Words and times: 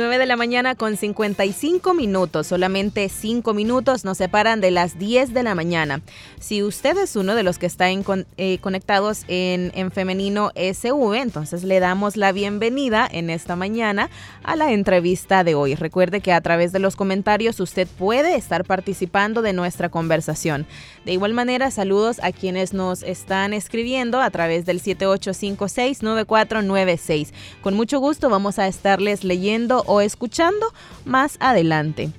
9 0.00 0.16
de 0.16 0.24
la 0.24 0.36
mañana 0.36 0.74
con 0.74 0.96
55 0.96 1.92
minutos, 1.92 2.46
solamente 2.46 3.08
5 3.10 3.52
minutos 3.52 4.04
nos 4.04 4.16
separan 4.16 4.62
de 4.62 4.70
las 4.70 4.98
10 4.98 5.34
de 5.34 5.42
la 5.42 5.54
mañana. 5.54 6.00
Si 6.38 6.62
usted 6.62 6.96
es 6.96 7.16
uno 7.16 7.34
de 7.34 7.42
los 7.42 7.58
que 7.58 7.66
está 7.66 7.88
eh, 7.90 8.58
conectados 8.62 9.24
en, 9.28 9.72
en 9.74 9.90
Femenino 9.90 10.52
SV, 10.54 11.16
entonces 11.16 11.64
le 11.64 11.80
damos 11.80 12.16
la 12.16 12.32
bienvenida 12.32 13.06
en 13.10 13.28
esta 13.28 13.56
mañana 13.56 14.08
a 14.42 14.56
la 14.56 14.72
entrevista 14.72 15.44
de 15.44 15.54
hoy. 15.54 15.74
Recuerde 15.74 16.22
que 16.22 16.32
a 16.32 16.40
través 16.40 16.72
de 16.72 16.78
los 16.78 16.96
comentarios 16.96 17.60
usted 17.60 17.86
puede 17.86 18.36
estar 18.36 18.64
participando 18.64 19.42
de 19.42 19.52
nuestra 19.52 19.90
conversación. 19.90 20.66
De 21.04 21.12
igual 21.12 21.32
manera, 21.32 21.70
saludos 21.70 22.18
a 22.22 22.32
quienes 22.32 22.74
nos 22.74 23.02
están 23.02 23.54
escribiendo 23.54 24.20
a 24.20 24.28
través 24.30 24.66
del 24.66 24.82
7856-9496. 24.82 27.32
Con 27.62 27.72
mucho 27.74 28.00
gusto 28.00 28.28
vamos 28.28 28.58
a 28.58 28.66
estarles 28.66 29.24
leyendo 29.24 29.82
o 29.86 30.02
escuchando 30.02 30.66
más 31.06 31.38
adelante. 31.40 32.10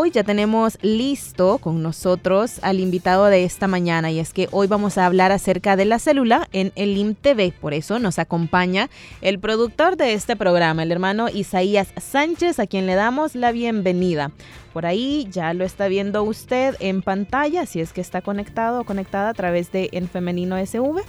Hoy 0.00 0.12
ya 0.12 0.22
tenemos 0.22 0.78
listo 0.80 1.58
con 1.58 1.82
nosotros 1.82 2.60
al 2.62 2.78
invitado 2.78 3.26
de 3.26 3.42
esta 3.42 3.66
mañana 3.66 4.12
y 4.12 4.20
es 4.20 4.32
que 4.32 4.46
hoy 4.52 4.68
vamos 4.68 4.96
a 4.96 5.04
hablar 5.04 5.32
acerca 5.32 5.74
de 5.74 5.86
la 5.86 5.98
célula 5.98 6.48
en 6.52 6.70
el 6.76 6.96
IMTV. 6.96 7.52
Por 7.60 7.74
eso 7.74 7.98
nos 7.98 8.20
acompaña 8.20 8.90
el 9.22 9.40
productor 9.40 9.96
de 9.96 10.12
este 10.14 10.36
programa, 10.36 10.84
el 10.84 10.92
hermano 10.92 11.28
Isaías 11.28 11.88
Sánchez, 11.96 12.60
a 12.60 12.68
quien 12.68 12.86
le 12.86 12.94
damos 12.94 13.34
la 13.34 13.50
bienvenida. 13.50 14.30
Por 14.72 14.86
ahí 14.86 15.26
ya 15.32 15.52
lo 15.52 15.64
está 15.64 15.88
viendo 15.88 16.22
usted 16.22 16.76
en 16.78 17.02
pantalla, 17.02 17.66
si 17.66 17.80
es 17.80 17.92
que 17.92 18.00
está 18.00 18.22
conectado 18.22 18.82
o 18.82 18.84
conectada 18.84 19.30
a 19.30 19.34
través 19.34 19.72
de 19.72 19.88
En 19.90 20.08
Femenino 20.08 20.64
SV. 20.64 21.02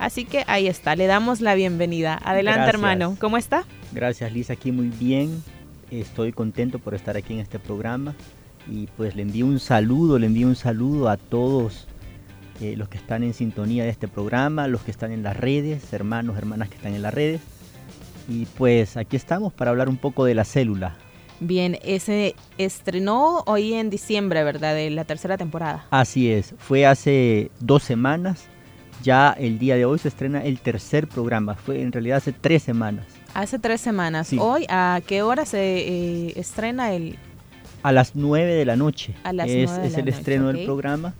Así 0.00 0.24
que 0.24 0.42
ahí 0.48 0.66
está, 0.66 0.96
le 0.96 1.06
damos 1.06 1.40
la 1.40 1.54
bienvenida. 1.54 2.20
Adelante 2.24 2.68
hermano, 2.68 3.16
¿cómo 3.20 3.36
está? 3.36 3.64
Gracias 3.92 4.32
Lisa, 4.32 4.54
aquí 4.54 4.72
muy 4.72 4.88
bien. 4.88 5.40
Estoy 5.90 6.32
contento 6.32 6.78
por 6.78 6.94
estar 6.94 7.16
aquí 7.16 7.34
en 7.34 7.40
este 7.40 7.58
programa 7.58 8.14
y 8.70 8.86
pues 8.96 9.14
le 9.14 9.22
envío 9.22 9.46
un 9.46 9.60
saludo, 9.60 10.18
le 10.18 10.26
envío 10.26 10.46
un 10.46 10.56
saludo 10.56 11.08
a 11.08 11.16
todos 11.16 11.86
eh, 12.60 12.74
los 12.76 12.88
que 12.88 12.98
están 12.98 13.22
en 13.22 13.34
sintonía 13.34 13.84
de 13.84 13.90
este 13.90 14.08
programa, 14.08 14.68
los 14.68 14.82
que 14.82 14.90
están 14.90 15.12
en 15.12 15.22
las 15.22 15.36
redes, 15.36 15.92
hermanos, 15.92 16.36
hermanas 16.36 16.68
que 16.68 16.76
están 16.76 16.94
en 16.94 17.02
las 17.02 17.12
redes. 17.12 17.40
Y 18.28 18.46
pues 18.46 18.96
aquí 18.96 19.16
estamos 19.16 19.52
para 19.52 19.70
hablar 19.70 19.88
un 19.88 19.98
poco 19.98 20.24
de 20.24 20.34
la 20.34 20.44
célula. 20.44 20.96
Bien, 21.40 21.78
ese 21.82 22.36
estrenó 22.58 23.42
hoy 23.46 23.74
en 23.74 23.90
diciembre, 23.90 24.44
¿verdad? 24.44 24.74
De 24.74 24.88
la 24.90 25.04
tercera 25.04 25.36
temporada. 25.36 25.86
Así 25.90 26.30
es, 26.30 26.54
fue 26.58 26.86
hace 26.86 27.50
dos 27.60 27.82
semanas 27.82 28.48
ya 29.04 29.36
el 29.38 29.58
día 29.58 29.76
de 29.76 29.84
hoy 29.84 29.98
se 29.98 30.08
estrena 30.08 30.42
el 30.42 30.58
tercer 30.58 31.06
programa. 31.06 31.54
Fue 31.54 31.82
en 31.82 31.92
realidad 31.92 32.16
hace 32.16 32.32
tres 32.32 32.62
semanas. 32.62 33.04
Hace 33.34 33.58
tres 33.58 33.80
semanas. 33.80 34.32
Hoy, 34.38 34.64
¿a 34.68 35.00
qué 35.04 35.22
hora 35.22 35.44
se 35.44 35.58
eh, 35.58 36.32
estrena 36.36 36.94
el...? 36.94 37.16
A 37.82 37.90
las 37.90 38.14
nueve 38.14 38.54
de 38.54 38.64
la 38.64 38.76
noche. 38.76 39.14
A 39.24 39.32
las 39.32 39.48
es, 39.48 39.70
es 39.72 39.98
el 39.98 40.08
estreno 40.08 40.52
del 40.52 40.64
programa. 40.64 41.14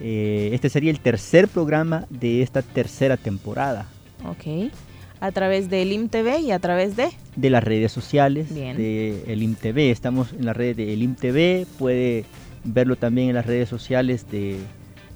Eh, 0.00 0.50
este 0.52 0.68
sería 0.68 0.90
el 0.90 0.98
tercer 0.98 1.46
programa 1.46 2.06
de 2.10 2.42
esta 2.42 2.62
tercera 2.62 3.16
temporada. 3.16 3.86
Ok. 4.26 4.72
A 5.20 5.30
través 5.30 5.70
del 5.70 5.92
IMTV 5.92 6.40
y 6.40 6.50
a 6.50 6.58
través 6.58 6.96
de... 6.96 7.08
De 7.36 7.50
las 7.50 7.62
redes 7.62 7.92
sociales 7.92 8.52
Bien. 8.52 8.76
de 8.76 9.22
el 9.28 9.42
IMTV. 9.42 9.90
Estamos 9.90 10.32
en 10.32 10.46
la 10.46 10.52
red 10.52 10.74
de 10.74 10.92
el 10.92 11.02
IMTV. 11.02 11.66
Puede 11.78 12.24
verlo 12.64 12.96
también 12.96 13.28
en 13.28 13.34
las 13.36 13.46
redes 13.46 13.68
sociales 13.68 14.28
de 14.30 14.56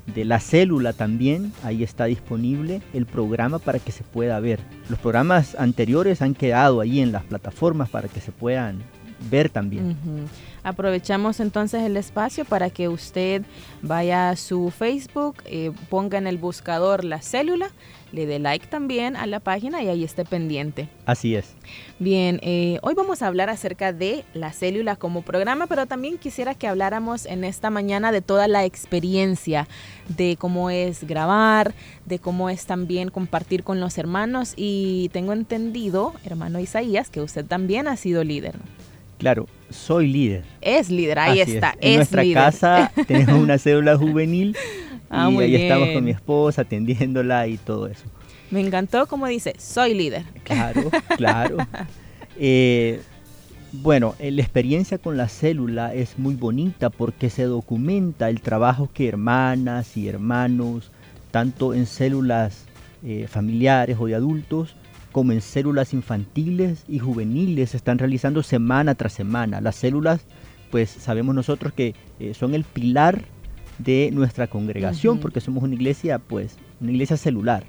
de 0.06 0.24
la 0.24 0.40
célula 0.40 0.92
también, 0.92 1.52
ahí 1.62 1.82
está 1.82 2.04
disponible 2.04 2.82
el 2.92 3.06
programa 3.06 3.58
para 3.58 3.78
que 3.78 3.92
se 3.92 4.04
pueda 4.04 4.38
ver. 4.40 4.60
Los 4.88 4.98
programas 4.98 5.54
anteriores 5.58 6.22
han 6.22 6.34
quedado 6.34 6.80
ahí 6.80 7.00
en 7.00 7.12
las 7.12 7.24
plataformas 7.24 7.88
para 7.88 8.08
que 8.08 8.20
se 8.20 8.32
puedan 8.32 8.82
ver 9.30 9.48
también. 9.48 9.96
Aprovechamos 10.62 11.40
entonces 11.40 11.82
el 11.82 11.96
espacio 11.96 12.44
para 12.44 12.70
que 12.70 12.88
usted 12.88 13.42
vaya 13.82 14.30
a 14.30 14.36
su 14.36 14.70
Facebook, 14.70 15.36
eh, 15.46 15.72
ponga 15.88 16.18
en 16.18 16.26
el 16.26 16.38
buscador 16.38 17.04
la 17.04 17.20
célula, 17.20 17.70
le 18.14 18.26
dé 18.26 18.38
like 18.38 18.68
también 18.68 19.16
a 19.16 19.26
la 19.26 19.40
página 19.40 19.82
y 19.82 19.88
ahí 19.88 20.04
esté 20.04 20.24
pendiente. 20.24 20.88
Así 21.04 21.34
es. 21.34 21.54
Bien, 21.98 22.38
eh, 22.42 22.78
hoy 22.82 22.94
vamos 22.94 23.22
a 23.22 23.26
hablar 23.26 23.50
acerca 23.50 23.92
de 23.92 24.24
la 24.32 24.52
célula 24.52 24.96
como 24.96 25.22
programa, 25.22 25.66
pero 25.66 25.86
también 25.86 26.16
quisiera 26.18 26.54
que 26.54 26.68
habláramos 26.68 27.26
en 27.26 27.44
esta 27.44 27.70
mañana 27.70 28.12
de 28.12 28.22
toda 28.22 28.46
la 28.46 28.64
experiencia, 28.64 29.68
de 30.08 30.36
cómo 30.38 30.70
es 30.70 31.04
grabar, 31.04 31.74
de 32.06 32.18
cómo 32.20 32.50
es 32.50 32.66
también 32.66 33.10
compartir 33.10 33.64
con 33.64 33.80
los 33.80 33.98
hermanos 33.98 34.54
y 34.56 35.10
tengo 35.12 35.32
entendido, 35.32 36.14
hermano 36.24 36.60
Isaías, 36.60 37.10
que 37.10 37.20
usted 37.20 37.44
también 37.44 37.88
ha 37.88 37.96
sido 37.96 38.22
líder. 38.22 38.54
Claro, 39.18 39.46
soy 39.70 40.06
líder. 40.06 40.44
Es 40.60 40.90
líder, 40.90 41.18
ahí 41.18 41.40
está. 41.40 41.74
En 41.80 41.96
nuestra 41.96 42.24
casa 42.32 42.92
tenemos 43.06 43.40
una 43.40 43.58
célula 43.58 43.96
juvenil 43.96 44.56
ah, 45.10 45.30
y 45.30 45.38
ahí 45.38 45.54
estamos 45.56 45.88
con 45.90 46.04
mi 46.04 46.10
esposa 46.10 46.62
atendiéndola 46.62 47.46
y 47.46 47.56
todo 47.56 47.86
eso. 47.86 48.04
Me 48.50 48.60
encantó 48.60 49.06
como 49.06 49.26
dice, 49.26 49.54
soy 49.58 49.94
líder. 49.94 50.24
Claro, 50.44 50.90
claro. 51.16 51.56
Eh, 52.38 53.00
bueno, 53.82 54.14
eh, 54.20 54.30
la 54.30 54.42
experiencia 54.42 54.98
con 54.98 55.16
la 55.16 55.28
célula 55.28 55.92
es 55.94 56.18
muy 56.18 56.36
bonita 56.36 56.90
porque 56.90 57.28
se 57.28 57.42
documenta 57.42 58.30
el 58.30 58.40
trabajo 58.40 58.88
que 58.94 59.08
hermanas 59.08 59.96
y 59.96 60.06
hermanos, 60.06 60.92
tanto 61.32 61.74
en 61.74 61.86
células 61.86 62.66
eh, 63.02 63.26
familiares 63.28 63.96
o 63.98 64.06
de 64.06 64.14
adultos, 64.14 64.76
como 65.10 65.32
en 65.32 65.40
células 65.40 65.92
infantiles 65.92 66.84
y 66.88 67.00
juveniles, 67.00 67.74
están 67.74 67.98
realizando 67.98 68.44
semana 68.44 68.94
tras 68.94 69.12
semana. 69.12 69.60
Las 69.60 69.76
células, 69.76 70.20
pues 70.70 70.88
sabemos 70.88 71.34
nosotros 71.34 71.72
que 71.72 71.94
eh, 72.20 72.32
son 72.32 72.54
el 72.54 72.62
pilar 72.62 73.24
de 73.78 74.10
nuestra 74.12 74.46
congregación, 74.46 75.18
porque 75.18 75.40
somos 75.40 75.62
una 75.62 75.74
iglesia, 75.74 76.18
pues, 76.18 76.56
una 76.80 76.92
iglesia 76.92 77.16
celular. 77.16 77.64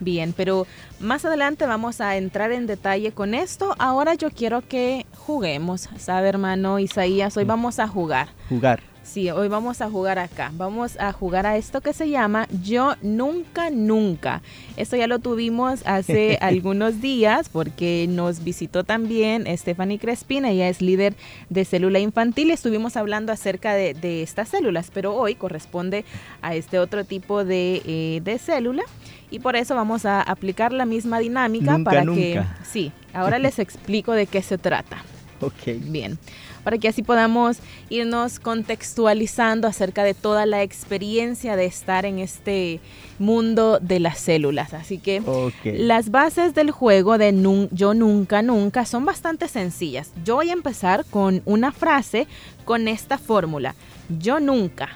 Bien, 0.00 0.32
pero 0.36 0.66
más 1.00 1.24
adelante 1.24 1.66
vamos 1.66 2.00
a 2.00 2.16
entrar 2.16 2.52
en 2.52 2.66
detalle 2.66 3.12
con 3.12 3.34
esto. 3.34 3.74
Ahora 3.78 4.14
yo 4.14 4.30
quiero 4.30 4.62
que 4.66 5.06
juguemos, 5.16 5.88
¿sabe, 5.98 6.28
hermano 6.28 6.78
Isaías? 6.78 7.36
Hoy 7.36 7.44
vamos 7.44 7.78
a 7.78 7.88
jugar. 7.88 8.28
Jugar. 8.48 8.80
Sí, 9.08 9.30
hoy 9.30 9.48
vamos 9.48 9.80
a 9.80 9.88
jugar 9.88 10.18
acá. 10.18 10.52
Vamos 10.54 10.98
a 11.00 11.12
jugar 11.12 11.46
a 11.46 11.56
esto 11.56 11.80
que 11.80 11.94
se 11.94 12.10
llama 12.10 12.46
Yo 12.62 12.94
Nunca 13.00 13.70
Nunca. 13.70 14.42
Esto 14.76 14.96
ya 14.96 15.06
lo 15.06 15.18
tuvimos 15.18 15.80
hace 15.86 16.36
algunos 16.42 17.00
días 17.00 17.48
porque 17.48 18.04
nos 18.06 18.44
visitó 18.44 18.84
también 18.84 19.46
Stephanie 19.56 19.98
Crespina. 19.98 20.50
Ella 20.50 20.68
es 20.68 20.82
líder 20.82 21.16
de 21.48 21.64
célula 21.64 22.00
infantil. 22.00 22.50
Estuvimos 22.50 22.98
hablando 22.98 23.32
acerca 23.32 23.72
de, 23.72 24.22
estas 24.22 24.50
células, 24.50 24.90
pero 24.92 25.14
hoy 25.14 25.34
corresponde 25.36 26.04
a 26.42 26.54
este 26.54 26.78
otro 26.78 27.04
tipo 27.04 27.46
de, 27.46 27.80
eh, 27.86 28.20
de 28.22 28.38
célula 28.38 28.82
y 29.30 29.38
por 29.38 29.56
eso 29.56 29.74
vamos 29.74 30.04
a 30.04 30.20
aplicar 30.20 30.70
la 30.70 30.84
misma 30.84 31.18
dinámica 31.18 31.78
para 31.82 32.04
que 32.04 32.42
sí, 32.62 32.92
ahora 33.14 33.38
les 33.38 33.58
explico 33.58 34.12
de 34.12 34.26
qué 34.26 34.42
se 34.42 34.58
trata. 34.58 34.98
Ok. 35.40 35.78
Bien 35.86 36.18
para 36.68 36.76
que 36.76 36.88
así 36.88 37.02
podamos 37.02 37.60
irnos 37.88 38.38
contextualizando 38.38 39.66
acerca 39.66 40.04
de 40.04 40.12
toda 40.12 40.44
la 40.44 40.62
experiencia 40.62 41.56
de 41.56 41.64
estar 41.64 42.04
en 42.04 42.18
este 42.18 42.80
mundo 43.18 43.78
de 43.80 44.00
las 44.00 44.18
células. 44.18 44.74
Así 44.74 44.98
que 44.98 45.22
las 45.64 46.10
bases 46.10 46.54
del 46.54 46.70
juego 46.70 47.16
de 47.16 47.32
Yo 47.72 47.94
Nunca 47.94 48.42
Nunca 48.42 48.84
son 48.84 49.06
bastante 49.06 49.48
sencillas. 49.48 50.12
Yo 50.26 50.34
voy 50.34 50.50
a 50.50 50.52
empezar 50.52 51.06
con 51.06 51.40
una 51.46 51.72
frase 51.72 52.26
con 52.66 52.86
esta 52.86 53.16
fórmula. 53.16 53.74
Yo 54.18 54.38
nunca. 54.38 54.90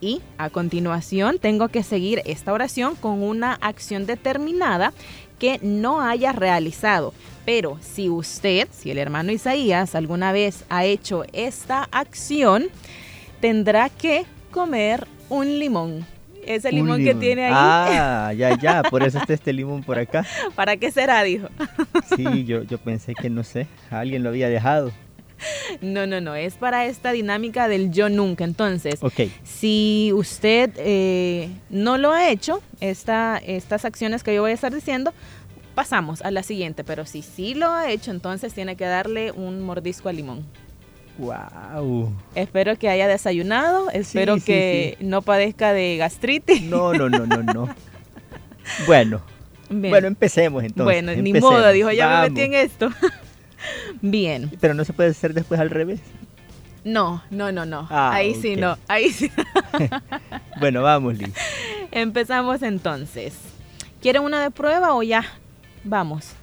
Y 0.00 0.22
a 0.38 0.48
continuación 0.48 1.38
tengo 1.38 1.68
que 1.68 1.82
seguir 1.82 2.22
esta 2.24 2.54
oración 2.54 2.94
con 2.94 3.22
una 3.22 3.52
acción 3.52 4.06
determinada 4.06 4.94
que 5.38 5.60
no 5.60 6.00
haya 6.00 6.32
realizado. 6.32 7.12
Pero 7.48 7.78
si 7.80 8.10
usted, 8.10 8.68
si 8.70 8.90
el 8.90 8.98
hermano 8.98 9.32
Isaías 9.32 9.94
alguna 9.94 10.32
vez 10.32 10.66
ha 10.68 10.84
hecho 10.84 11.24
esta 11.32 11.88
acción, 11.90 12.66
tendrá 13.40 13.88
que 13.88 14.26
comer 14.50 15.06
un 15.30 15.58
limón. 15.58 16.04
Ese 16.44 16.70
limón, 16.70 17.02
que 17.02 17.14
tiene 17.14 17.46
ahí. 17.46 17.52
Ah, 17.54 18.34
ya, 18.36 18.54
ya, 18.58 18.82
por 18.90 19.02
eso 19.02 19.16
está 19.16 19.32
este 19.32 19.54
limón 19.54 19.82
por 19.82 19.98
acá. 19.98 20.26
¿Para 20.54 20.76
qué 20.76 20.90
será? 20.90 21.22
Dijo. 21.22 21.48
Sí, 22.14 22.44
yo, 22.44 22.64
yo 22.64 22.76
pensé 22.76 23.14
que 23.14 23.30
no 23.30 23.42
sé, 23.42 23.66
alguien 23.88 24.22
lo 24.24 24.28
había 24.28 24.50
dejado. 24.50 24.92
No, 25.80 26.06
no, 26.06 26.20
no, 26.20 26.34
es 26.34 26.54
para 26.54 26.84
esta 26.84 27.12
dinámica 27.12 27.66
del 27.66 27.90
yo 27.90 28.10
nunca. 28.10 28.44
Entonces, 28.44 29.00
si 29.42 30.10
usted 30.12 30.70
eh, 30.76 31.48
no 31.70 31.96
lo 31.96 32.12
ha 32.12 32.28
hecho, 32.28 32.60
esta, 32.80 33.38
estas 33.38 33.86
acciones 33.86 34.22
que 34.22 34.34
yo 34.34 34.42
voy 34.42 34.50
a 34.50 34.54
estar 34.54 34.74
diciendo, 34.74 35.14
pasamos 35.78 36.22
a 36.22 36.32
la 36.32 36.42
siguiente, 36.42 36.82
pero 36.82 37.06
si 37.06 37.22
sí 37.22 37.54
lo 37.54 37.70
ha 37.70 37.88
hecho, 37.88 38.10
entonces 38.10 38.52
tiene 38.52 38.74
que 38.74 38.84
darle 38.84 39.30
un 39.30 39.62
mordisco 39.62 40.08
al 40.08 40.16
limón. 40.16 40.44
Wow. 41.18 42.12
Espero 42.34 42.76
que 42.76 42.88
haya 42.88 43.06
desayunado, 43.06 43.88
espero 43.90 44.38
que 44.44 44.96
no 44.98 45.22
padezca 45.22 45.72
de 45.72 45.96
gastritis. 45.96 46.62
No, 46.62 46.94
no, 46.94 47.08
no, 47.08 47.26
no, 47.26 47.44
no. 47.44 47.68
bueno. 48.88 49.22
Bueno, 49.70 50.08
empecemos 50.08 50.64
entonces. 50.64 50.84
Bueno, 50.84 51.14
ni 51.22 51.32
modo, 51.34 51.70
dijo, 51.70 51.92
ya 51.92 52.22
me 52.22 52.30
metí 52.30 52.40
en 52.40 52.54
esto. 52.54 52.90
Bien. 54.02 54.50
Pero 54.60 54.74
no 54.74 54.84
se 54.84 54.92
puede 54.92 55.10
hacer 55.10 55.32
después 55.32 55.60
al 55.60 55.70
revés. 55.70 56.00
No, 56.82 57.22
no, 57.30 57.52
no, 57.52 57.66
no. 57.66 57.86
Ah, 57.88 58.14
ahí 58.14 58.34
sí 58.34 58.56
no, 58.56 58.76
ahí 58.88 59.10
sí. 59.12 59.30
bueno, 60.58 60.82
vamos, 60.82 61.16
Liz. 61.16 61.32
Empezamos 61.92 62.62
entonces. 62.64 63.34
¿Quieren 64.02 64.22
una 64.22 64.42
de 64.42 64.50
prueba 64.50 64.96
o 64.96 65.04
ya? 65.04 65.24
Vamos. 65.88 66.34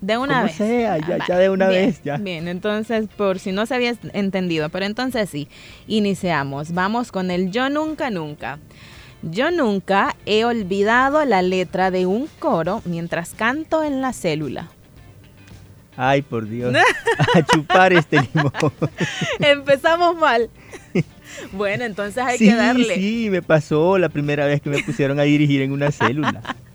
De 0.00 0.18
una 0.18 0.42
vez. 0.42 0.56
Sea, 0.56 0.98
ya, 0.98 1.18
ah, 1.20 1.24
ya 1.28 1.38
de 1.38 1.48
una 1.48 1.68
vez, 1.68 2.02
ya. 2.02 2.16
Bien, 2.16 2.48
entonces, 2.48 3.06
por 3.16 3.38
si 3.38 3.52
no 3.52 3.66
se 3.66 3.74
había 3.76 3.94
entendido, 4.12 4.68
pero 4.68 4.84
entonces 4.84 5.30
sí, 5.30 5.48
iniciamos. 5.86 6.72
Vamos 6.72 7.12
con 7.12 7.30
el 7.30 7.52
yo 7.52 7.68
nunca, 7.70 8.10
nunca. 8.10 8.58
Yo 9.22 9.52
nunca 9.52 10.16
he 10.26 10.44
olvidado 10.44 11.24
la 11.24 11.42
letra 11.42 11.92
de 11.92 12.06
un 12.06 12.28
coro 12.40 12.82
mientras 12.84 13.34
canto 13.34 13.84
en 13.84 14.00
la 14.00 14.12
célula. 14.12 14.70
Ay, 15.96 16.22
por 16.22 16.48
Dios. 16.48 16.74
A 17.34 17.42
chupar 17.42 17.92
este 17.92 18.28
limón. 18.34 18.52
Empezamos 19.38 20.16
mal. 20.16 20.50
Bueno, 21.52 21.84
entonces 21.84 22.22
hay 22.22 22.38
que 22.38 22.54
darle. 22.54 22.94
Sí, 22.94 23.28
me 23.30 23.40
pasó 23.40 23.96
la 23.96 24.10
primera 24.10 24.44
vez 24.44 24.60
que 24.60 24.68
me 24.68 24.82
pusieron 24.82 25.18
a 25.18 25.22
dirigir 25.22 25.62
en 25.62 25.72
una 25.72 25.90
célula. 25.90 26.42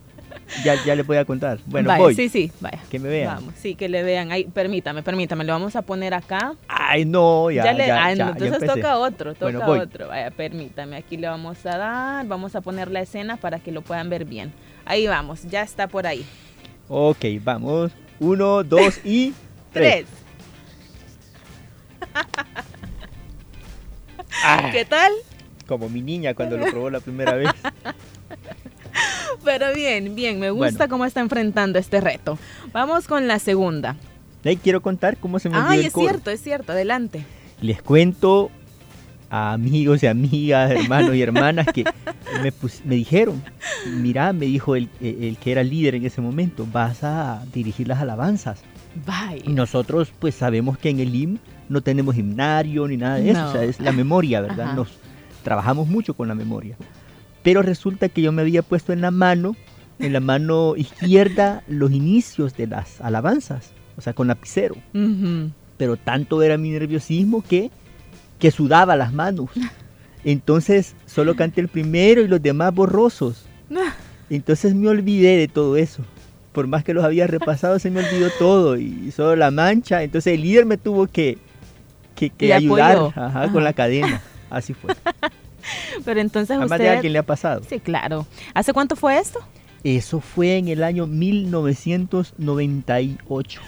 Ya, 0.63 0.75
ya 0.83 0.95
le 0.95 1.03
voy 1.03 1.17
a 1.17 1.25
contar. 1.25 1.59
Bueno, 1.65 1.95
voy. 1.97 2.15
Sí, 2.15 2.29
sí, 2.29 2.51
vaya. 2.59 2.79
Que 2.89 2.99
me 2.99 3.09
vean. 3.09 3.35
Vamos, 3.35 3.53
sí, 3.57 3.75
que 3.75 3.89
le 3.89 4.03
vean. 4.03 4.31
Ay, 4.31 4.45
permítame, 4.45 5.03
permítame, 5.03 5.43
lo 5.43 5.53
vamos 5.53 5.75
a 5.75 5.81
poner 5.81 6.13
acá. 6.13 6.55
Ay, 6.67 7.05
no, 7.05 7.51
ya. 7.51 7.65
ya, 7.65 7.73
le, 7.73 7.87
ya, 7.87 8.11
entonces 8.11 8.65
toca 8.65 8.97
otro, 8.97 9.33
toca 9.35 9.69
otro. 9.69 10.07
Vaya, 10.07 10.31
permítame, 10.31 10.95
aquí 10.97 11.17
le 11.17 11.27
vamos 11.27 11.65
a 11.65 11.77
dar, 11.77 12.25
vamos 12.27 12.55
a 12.55 12.61
poner 12.61 12.89
la 12.89 13.01
escena 13.01 13.37
para 13.37 13.59
que 13.59 13.71
lo 13.71 13.81
puedan 13.81 14.09
ver 14.09 14.25
bien. 14.25 14.53
Ahí 14.85 15.05
vamos, 15.07 15.43
ya 15.43 15.63
está 15.63 15.87
por 15.87 16.07
ahí. 16.07 16.25
Ok, 16.87 17.25
vamos. 17.41 17.91
Uno, 18.19 18.63
dos 18.63 18.99
y 19.05 19.33
tres. 19.73 20.05
Ah. 24.43 24.69
¿Qué 24.71 24.85
tal? 24.85 25.11
Como 25.65 25.89
mi 25.89 26.01
niña 26.01 26.35
cuando 26.35 26.57
lo 26.57 26.65
probó 26.67 26.89
la 26.89 26.99
primera 26.99 27.33
vez. 27.33 27.49
Pero 29.47 29.73
bien, 29.73 30.13
bien, 30.13 30.41
me 30.41 30.49
gusta 30.49 30.89
cómo 30.89 31.05
está 31.05 31.21
enfrentando 31.21 31.79
este 31.79 32.01
reto. 32.01 32.37
Vamos 32.73 33.07
con 33.07 33.29
la 33.29 33.39
segunda. 33.39 33.95
Ahí 34.43 34.57
quiero 34.57 34.81
contar 34.81 35.15
cómo 35.15 35.39
se 35.39 35.49
me 35.49 35.55
Ay, 35.57 35.85
es 35.85 35.93
cierto, 35.93 36.31
es 36.31 36.41
cierto, 36.41 36.73
adelante. 36.73 37.23
Les 37.61 37.81
cuento 37.81 38.51
a 39.29 39.53
amigos 39.53 40.03
y 40.03 40.07
amigas, 40.07 40.71
hermanos 40.71 41.15
y 41.15 41.21
hermanas 41.21 41.67
que 41.73 41.85
me, 42.83 42.95
dijeron, 42.95 43.41
mira, 43.85 44.33
me 44.33 44.47
dijo 44.47 44.75
el, 44.75 44.89
el, 44.99 45.37
que 45.37 45.53
era 45.53 45.63
líder 45.63 45.95
en 45.95 46.05
ese 46.05 46.19
momento, 46.19 46.67
vas 46.69 47.05
a 47.05 47.41
dirigir 47.53 47.87
las 47.87 48.01
alabanzas. 48.01 48.59
Bye. 49.05 49.43
Y 49.45 49.53
nosotros 49.53 50.11
pues 50.19 50.35
sabemos 50.35 50.77
que 50.77 50.89
en 50.89 50.99
el 50.99 51.15
IM 51.15 51.37
no 51.69 51.79
tenemos 51.79 52.17
himnario 52.17 52.85
ni 52.89 52.97
nada 52.97 53.15
de 53.15 53.29
eso, 53.29 53.47
o 53.47 53.51
sea, 53.53 53.63
es 53.63 53.79
la 53.79 53.93
memoria, 53.93 54.41
¿verdad? 54.41 54.73
Nos 54.73 54.89
trabajamos 55.41 55.87
mucho 55.87 56.15
con 56.15 56.27
la 56.27 56.35
memoria. 56.35 56.75
Pero 57.47 57.61
resulta 57.61 58.09
que 58.09 58.21
yo 58.21 58.33
me 58.33 58.41
había 58.41 58.61
puesto 58.61 58.91
en 58.91 58.99
la 58.99 59.09
mano, 59.09 59.55
en 59.99 60.11
la 60.11 60.19
mano 60.19 60.75
izquierda, 60.75 61.63
los 61.69 61.93
inicios 61.93 62.57
de 62.57 62.67
las 62.67 62.99
alabanzas, 62.99 63.71
o 63.95 64.01
sea, 64.01 64.11
con 64.11 64.27
lapicero. 64.27 64.75
Pero 65.77 65.95
tanto 65.95 66.41
era 66.41 66.57
mi 66.57 66.71
nerviosismo 66.71 67.41
que 67.41 67.71
que 68.37 68.51
sudaba 68.51 68.97
las 68.97 69.13
manos. 69.13 69.49
Entonces 70.25 70.93
solo 71.05 71.37
canté 71.37 71.61
el 71.61 71.69
primero 71.69 72.19
y 72.19 72.27
los 72.27 72.41
demás 72.41 72.73
borrosos. 72.73 73.45
Entonces 74.29 74.75
me 74.75 74.89
olvidé 74.89 75.37
de 75.37 75.47
todo 75.47 75.77
eso. 75.77 76.03
Por 76.51 76.67
más 76.67 76.83
que 76.83 76.93
los 76.93 77.05
había 77.05 77.27
repasado, 77.27 77.79
se 77.79 77.89
me 77.89 78.01
olvidó 78.01 78.27
todo 78.37 78.75
y 78.75 79.09
solo 79.11 79.37
la 79.37 79.51
mancha. 79.51 80.03
Entonces 80.03 80.33
el 80.33 80.41
líder 80.41 80.65
me 80.65 80.75
tuvo 80.75 81.07
que, 81.07 81.37
que, 82.13 82.53
ayudar 82.53 83.13
con 83.53 83.63
la 83.63 83.71
cadena. 83.71 84.21
Así 84.49 84.73
fue. 84.73 84.93
Pero 86.05 86.19
entonces 86.19 86.57
Además 86.57 86.79
de 86.79 86.89
a 86.89 86.99
quién 86.99 87.13
le 87.13 87.19
ha 87.19 87.23
pasado. 87.23 87.61
Sí, 87.67 87.79
claro. 87.79 88.27
¿Hace 88.53 88.73
cuánto 88.73 88.95
fue 88.95 89.17
esto? 89.17 89.39
Eso 89.83 90.19
fue 90.19 90.57
en 90.57 90.67
el 90.67 90.83
año 90.83 91.07
1998. 91.07 93.61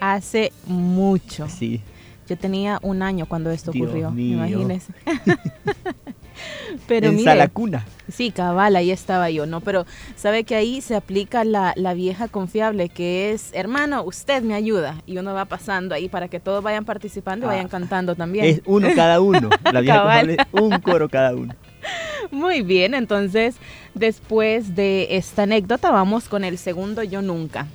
Hace 0.00 0.52
mucho. 0.66 1.48
Sí. 1.48 1.80
Yo 2.28 2.36
tenía 2.36 2.78
un 2.82 3.02
año 3.02 3.26
cuando 3.26 3.50
esto 3.50 3.70
ocurrió, 3.70 4.12
imagínese. 4.16 4.92
pero 6.86 7.08
en 7.08 7.24
la 7.24 7.48
cuna. 7.48 7.84
Sí, 8.10 8.30
cabal, 8.30 8.76
ahí 8.76 8.90
estaba 8.90 9.30
yo, 9.30 9.46
¿no? 9.46 9.60
Pero 9.60 9.86
sabe 10.16 10.44
que 10.44 10.54
ahí 10.54 10.80
se 10.80 10.96
aplica 10.96 11.44
la, 11.44 11.74
vieja 11.94 12.28
confiable 12.28 12.88
que 12.88 13.32
es, 13.32 13.50
hermano, 13.52 14.02
usted 14.02 14.42
me 14.42 14.54
ayuda. 14.54 14.96
Y 15.06 15.18
uno 15.18 15.34
va 15.34 15.44
pasando 15.44 15.94
ahí 15.94 16.08
para 16.08 16.28
que 16.28 16.40
todos 16.40 16.62
vayan 16.62 16.84
participando 16.84 17.46
y 17.46 17.48
vayan 17.48 17.66
ah. 17.66 17.70
cantando 17.70 18.14
también. 18.14 18.46
Es 18.46 18.62
uno 18.64 18.88
cada 18.94 19.20
uno. 19.20 19.50
La 19.72 19.80
vieja 19.82 20.02
confiable 20.02 20.36
un 20.52 20.80
coro 20.80 21.08
cada 21.08 21.34
uno. 21.34 21.54
Muy 22.30 22.62
bien, 22.62 22.94
entonces 22.94 23.56
después 23.94 24.74
de 24.74 25.16
esta 25.16 25.42
anécdota 25.42 25.90
vamos 25.90 26.28
con 26.28 26.44
el 26.44 26.58
segundo 26.58 27.02
yo 27.02 27.22
nunca. 27.22 27.66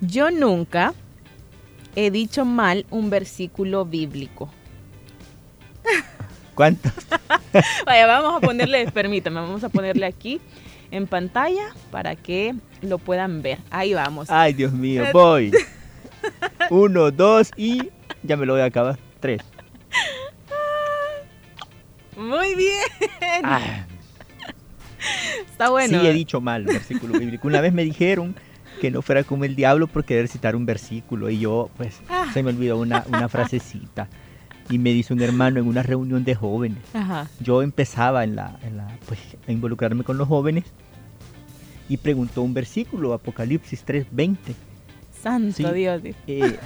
Yo 0.00 0.30
nunca 0.30 0.92
he 1.96 2.10
dicho 2.10 2.44
mal 2.44 2.86
un 2.90 3.10
versículo 3.10 3.84
bíblico. 3.84 4.50
¿Cuántos? 6.54 6.92
Vaya, 7.86 8.06
vamos 8.06 8.36
a 8.36 8.40
ponerle, 8.40 8.90
permítame, 8.90 9.40
vamos 9.40 9.64
a 9.64 9.68
ponerle 9.68 10.06
aquí 10.06 10.40
en 10.90 11.06
pantalla 11.06 11.74
para 11.90 12.14
que 12.16 12.54
lo 12.82 12.98
puedan 12.98 13.42
ver. 13.42 13.58
Ahí 13.70 13.94
vamos. 13.94 14.30
Ay, 14.30 14.52
Dios 14.52 14.72
mío, 14.72 15.04
voy. 15.12 15.52
Uno, 16.70 17.10
dos 17.10 17.50
y 17.56 17.90
ya 18.22 18.36
me 18.36 18.46
lo 18.46 18.54
voy 18.54 18.62
a 18.62 18.66
acabar. 18.66 18.98
Tres. 19.20 19.42
Muy 22.16 22.54
bien. 22.54 22.82
Ah. 23.42 23.86
Está 25.50 25.70
bueno. 25.70 26.00
Sí, 26.00 26.06
he 26.06 26.12
dicho 26.12 26.40
mal 26.40 26.64
versículo 26.64 27.18
bíblico. 27.18 27.48
Una 27.48 27.60
vez 27.60 27.72
me 27.72 27.82
dijeron 27.82 28.34
que 28.80 28.90
no 28.90 29.02
fuera 29.02 29.24
como 29.24 29.44
el 29.44 29.56
diablo 29.56 29.86
por 29.86 30.04
querer 30.04 30.28
citar 30.28 30.56
un 30.56 30.66
versículo 30.66 31.30
y 31.30 31.38
yo 31.40 31.70
pues 31.76 32.00
ah. 32.08 32.30
se 32.32 32.42
me 32.42 32.50
olvidó 32.50 32.78
una, 32.78 33.04
una 33.08 33.28
frasecita 33.28 34.08
y 34.70 34.78
me 34.78 34.92
dice 34.92 35.12
un 35.12 35.20
hermano 35.20 35.60
en 35.60 35.66
una 35.66 35.82
reunión 35.82 36.24
de 36.24 36.34
jóvenes. 36.34 36.78
Yo 37.40 37.62
empezaba 37.62 38.24
en 38.24 38.36
la, 38.36 38.58
en 38.62 38.76
la, 38.76 38.88
pues, 39.06 39.20
a 39.46 39.52
involucrarme 39.52 40.04
con 40.04 40.18
los 40.18 40.28
jóvenes 40.28 40.64
y 41.88 41.96
preguntó 41.96 42.42
un 42.42 42.54
versículo, 42.54 43.12
Apocalipsis 43.12 43.84
3:20. 43.84 44.36
Santo 45.22 45.72
Dios. 45.72 46.02
Eh, 46.26 46.58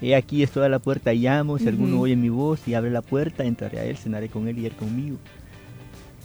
he 0.00 0.14
aquí 0.14 0.42
estoy 0.42 0.64
a 0.64 0.68
la 0.68 0.78
puerta 0.78 1.12
y 1.12 1.20
llamo, 1.20 1.58
si 1.58 1.68
alguno 1.68 2.00
oye 2.00 2.16
mi 2.16 2.28
voz 2.28 2.66
y 2.66 2.74
abre 2.74 2.90
la 2.90 3.02
puerta, 3.02 3.44
entraré 3.44 3.78
a 3.78 3.84
él, 3.84 3.96
cenaré 3.96 4.28
con 4.28 4.48
él 4.48 4.58
y 4.58 4.66
él 4.66 4.72
conmigo. 4.72 5.18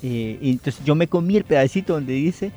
Eh, 0.01 0.37
entonces 0.41 0.83
yo 0.83 0.95
me 0.95 1.07
comí 1.07 1.37
el 1.37 1.45
pedacito 1.45 1.93
donde 1.93 2.13
dice, 2.13 2.51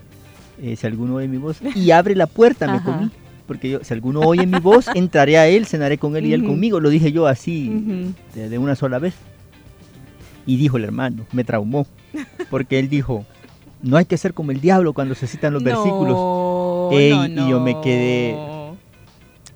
eh, 0.61 0.75
si 0.77 0.87
alguno 0.87 1.17
oye 1.17 1.29
mi 1.29 1.37
voz, 1.37 1.59
y 1.75 1.91
abre 1.93 2.15
la 2.17 2.27
puerta, 2.27 2.71
me 2.71 2.83
comí. 2.83 3.11
Porque 3.47 3.71
yo, 3.71 3.85
si 3.85 3.95
alguno 3.95 4.21
oye 4.21 4.47
mi 4.47 4.59
voz, 4.59 4.87
entraré 4.95 5.39
a 5.39 5.47
él, 5.49 5.67
cenaré 5.67 5.99
con 5.99 6.17
él 6.17 6.27
y 6.27 6.33
él 6.33 6.45
conmigo. 6.45 6.81
Lo 6.81 6.91
dije 6.91 7.13
yo 7.13 7.27
así, 7.27 8.13
de, 8.35 8.59
una 8.59 8.75
sola 8.77 8.99
vez. 8.99 9.15
Y 10.47 10.57
dijo 10.57 10.77
el 10.77 10.85
hermano, 10.85 11.27
me 11.33 11.43
traumó, 11.43 11.87
porque 12.51 12.79
él 12.79 12.89
dijo, 12.89 13.25
no 13.83 13.97
hay 13.97 14.05
que 14.05 14.17
ser 14.17 14.33
como 14.33 14.53
el 14.53 14.61
diablo 14.61 14.93
cuando 14.93 15.15
se 15.15 15.27
citan 15.27 15.53
los 15.53 15.63
versículos. 15.63 16.17
Y 16.93 17.11
yo 17.49 17.61
me 17.61 17.81
quedé, 17.81 18.37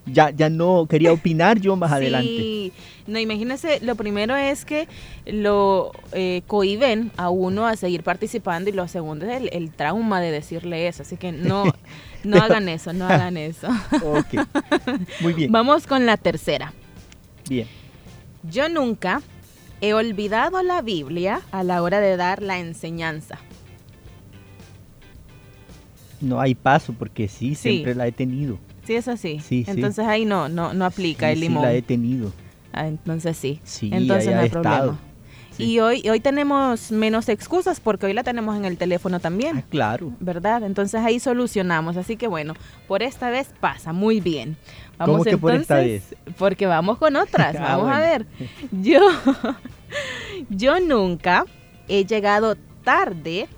ya, 0.07 0.31
ya 0.31 0.51
no 0.51 0.87
quería 0.89 1.13
opinar 1.13 1.61
yo 1.61 1.77
más 1.77 1.93
adelante. 1.93 2.73
No, 3.11 3.19
imagínese, 3.19 3.81
lo 3.81 3.97
primero 3.97 4.37
es 4.37 4.65
que 4.65 4.87
lo 5.27 5.91
eh, 6.13 6.43
cohiben 6.47 7.11
a 7.17 7.29
uno 7.29 7.67
a 7.67 7.75
seguir 7.75 8.05
participando 8.05 8.71
y 8.71 8.73
lo 8.73 8.87
segundo 8.87 9.27
es 9.27 9.43
el, 9.51 9.73
trauma 9.73 10.21
de 10.21 10.31
decirle 10.31 10.87
eso. 10.87 11.03
Así 11.03 11.17
que 11.17 11.33
no, 11.33 11.65
no 12.23 12.37
hagan 12.37 12.69
eso, 12.69 12.93
no 12.93 13.07
hagan 13.07 13.37
eso. 13.37 13.69
ok, 14.03 14.47
muy 15.21 15.33
bien. 15.33 15.51
Vamos 15.51 15.89
con 15.89 16.07
la 16.07 16.17
tercera. 16.17 16.73
Bien. 17.49 17.67
Yo 18.45 18.69
nunca 18.69 19.23
he 19.81 19.93
olvidado 19.93 20.63
la 20.63 20.81
Biblia 20.81 21.41
a 21.51 21.65
la 21.65 21.83
hora 21.83 22.01
de 22.01 22.17
dar 22.17 22.43
la 22.43 22.61
enseñanza. 22.61 23.41
No 26.21 26.41
hay 26.41 26.55
paso 26.55 26.93
porque 26.93 27.27
sí, 27.27 27.57
siempre 27.57 27.97
la 27.97 28.07
he 28.07 28.13
tenido. 28.13 28.59
Sí, 28.85 28.95
es 28.95 29.09
así. 29.09 29.41
Sí, 29.41 29.65
Entonces 29.67 30.07
ahí 30.07 30.25
no, 30.25 30.49
no, 30.49 30.75
no 30.75 30.85
aplica 30.85 31.33
el 31.33 31.41
limón. 31.41 31.63
Sí, 31.63 31.67
la 31.67 31.75
he 31.75 31.83
tenido. 31.83 32.33
Ah, 32.73 32.87
entonces 32.87 33.37
sí. 33.37 33.61
Sí, 33.65 33.91
entonces 33.93 34.35
no 34.35 34.41
hay 34.41 34.51
problema. 34.51 34.99
Y 35.59 35.79
hoy, 35.81 36.09
hoy 36.09 36.21
tenemos 36.21 36.91
menos 36.91 37.29
excusas 37.29 37.81
porque 37.81 38.07
hoy 38.07 38.15
la 38.15 38.23
tenemos 38.23 38.57
en 38.57 38.65
el 38.65 38.79
teléfono 38.79 39.21
también. 39.21 39.59
Ah, 39.59 39.63
claro. 39.69 40.13
¿Verdad? 40.19 40.63
Entonces 40.63 41.01
ahí 41.03 41.21
solucionamos. 41.21 41.99
Así 41.99 42.17
que 42.17 42.29
bueno, 42.29 42.55
por 42.89 43.03
esta 43.03 43.29
vez 43.29 43.51
pasa 43.61 43.93
muy 43.93 44.21
bien. 44.21 44.57
Vamos 44.97 45.19
¿Cómo 45.19 45.25
que 45.25 45.37
por 45.37 45.55
esta 45.55 45.77
vez? 45.77 46.15
Porque 46.39 46.67
vamos 46.67 46.99
con 46.99 47.17
otras. 47.17 47.57
Ah, 47.61 47.77
vamos 47.77 47.93
a 47.93 47.99
ver. 47.99 48.27
Yo, 48.71 49.01
yo 50.49 50.81
nunca 50.81 51.45
he 51.89 52.07
llegado 52.07 52.57
tarde 52.85 53.49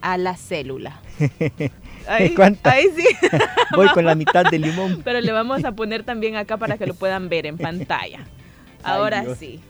a 0.00 0.18
la 0.18 0.36
célula. 0.36 1.00
Ahí, 2.08 2.34
ahí 2.64 2.86
sí. 2.96 3.06
Voy 3.76 3.88
con 3.90 4.04
la 4.04 4.16
mitad 4.16 4.44
del 4.50 4.62
limón. 4.62 5.02
Pero 5.04 5.20
le 5.20 5.30
vamos 5.30 5.64
a 5.64 5.70
poner 5.70 6.02
también 6.02 6.34
acá 6.34 6.56
para 6.56 6.76
que 6.76 6.84
lo 6.84 6.94
puedan 6.94 7.28
ver 7.28 7.46
en 7.46 7.56
pantalla. 7.56 8.26
Ahora 8.82 9.34
sí. 9.34 9.60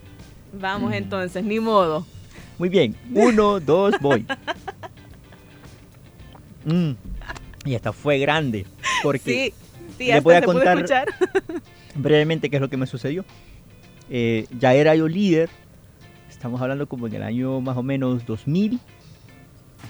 Vamos 0.53 0.91
mm. 0.91 0.95
entonces, 0.95 1.45
ni 1.45 1.61
modo. 1.61 2.07
Muy 2.59 2.69
bien. 2.69 2.95
Uno, 3.13 3.61
dos, 3.65 3.95
voy. 4.01 4.27
Mm. 6.65 6.93
Y 7.65 7.75
esta 7.75 7.93
fue 7.93 8.19
grande. 8.19 8.67
Porque 9.05 9.55
sí, 9.97 10.13
sí, 10.13 10.21
voy 10.21 10.35
a 10.35 10.43
contar 10.43 10.85
brevemente 11.95 12.51
qué 12.51 12.57
es 12.57 12.63
lo 12.63 12.69
que 12.69 12.77
me 12.77 12.89
sucedió. 12.89 13.25
Eh, 14.11 14.47
ya 14.59 14.75
era 14.75 14.97
yo 14.97 15.07
líder. 15.07 15.49
Estamos 16.29 16.61
hablando 16.61 16.89
como 16.89 17.07
en 17.07 17.15
el 17.15 17.23
año 17.23 17.61
más 17.61 17.77
o 17.77 17.85
menos 17.85 18.27
2000. 18.27 18.81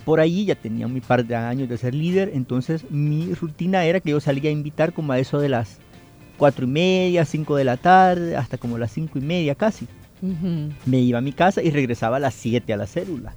Por 0.04 0.20
ahí 0.20 0.44
ya 0.44 0.54
tenía 0.54 0.86
un 0.86 1.00
par 1.00 1.24
de 1.24 1.34
años 1.34 1.66
de 1.66 1.78
ser 1.78 1.94
líder. 1.94 2.30
Entonces 2.34 2.90
mi 2.90 3.32
rutina 3.32 3.86
era 3.86 4.00
que 4.00 4.10
yo 4.10 4.20
salía 4.20 4.50
a 4.50 4.52
invitar 4.52 4.92
como 4.92 5.14
a 5.14 5.18
eso 5.18 5.40
de 5.40 5.48
las 5.48 5.78
cuatro 6.42 6.64
y 6.64 6.70
media, 6.70 7.24
cinco 7.24 7.54
de 7.54 7.62
la 7.62 7.76
tarde, 7.76 8.34
hasta 8.34 8.58
como 8.58 8.76
las 8.76 8.90
cinco 8.90 9.16
y 9.16 9.22
media 9.22 9.54
casi. 9.54 9.86
Me 10.84 10.98
iba 10.98 11.18
a 11.18 11.20
mi 11.20 11.30
casa 11.30 11.62
y 11.62 11.70
regresaba 11.70 12.16
a 12.16 12.18
las 12.18 12.34
7 12.34 12.72
a 12.72 12.76
la 12.76 12.88
célula. 12.88 13.36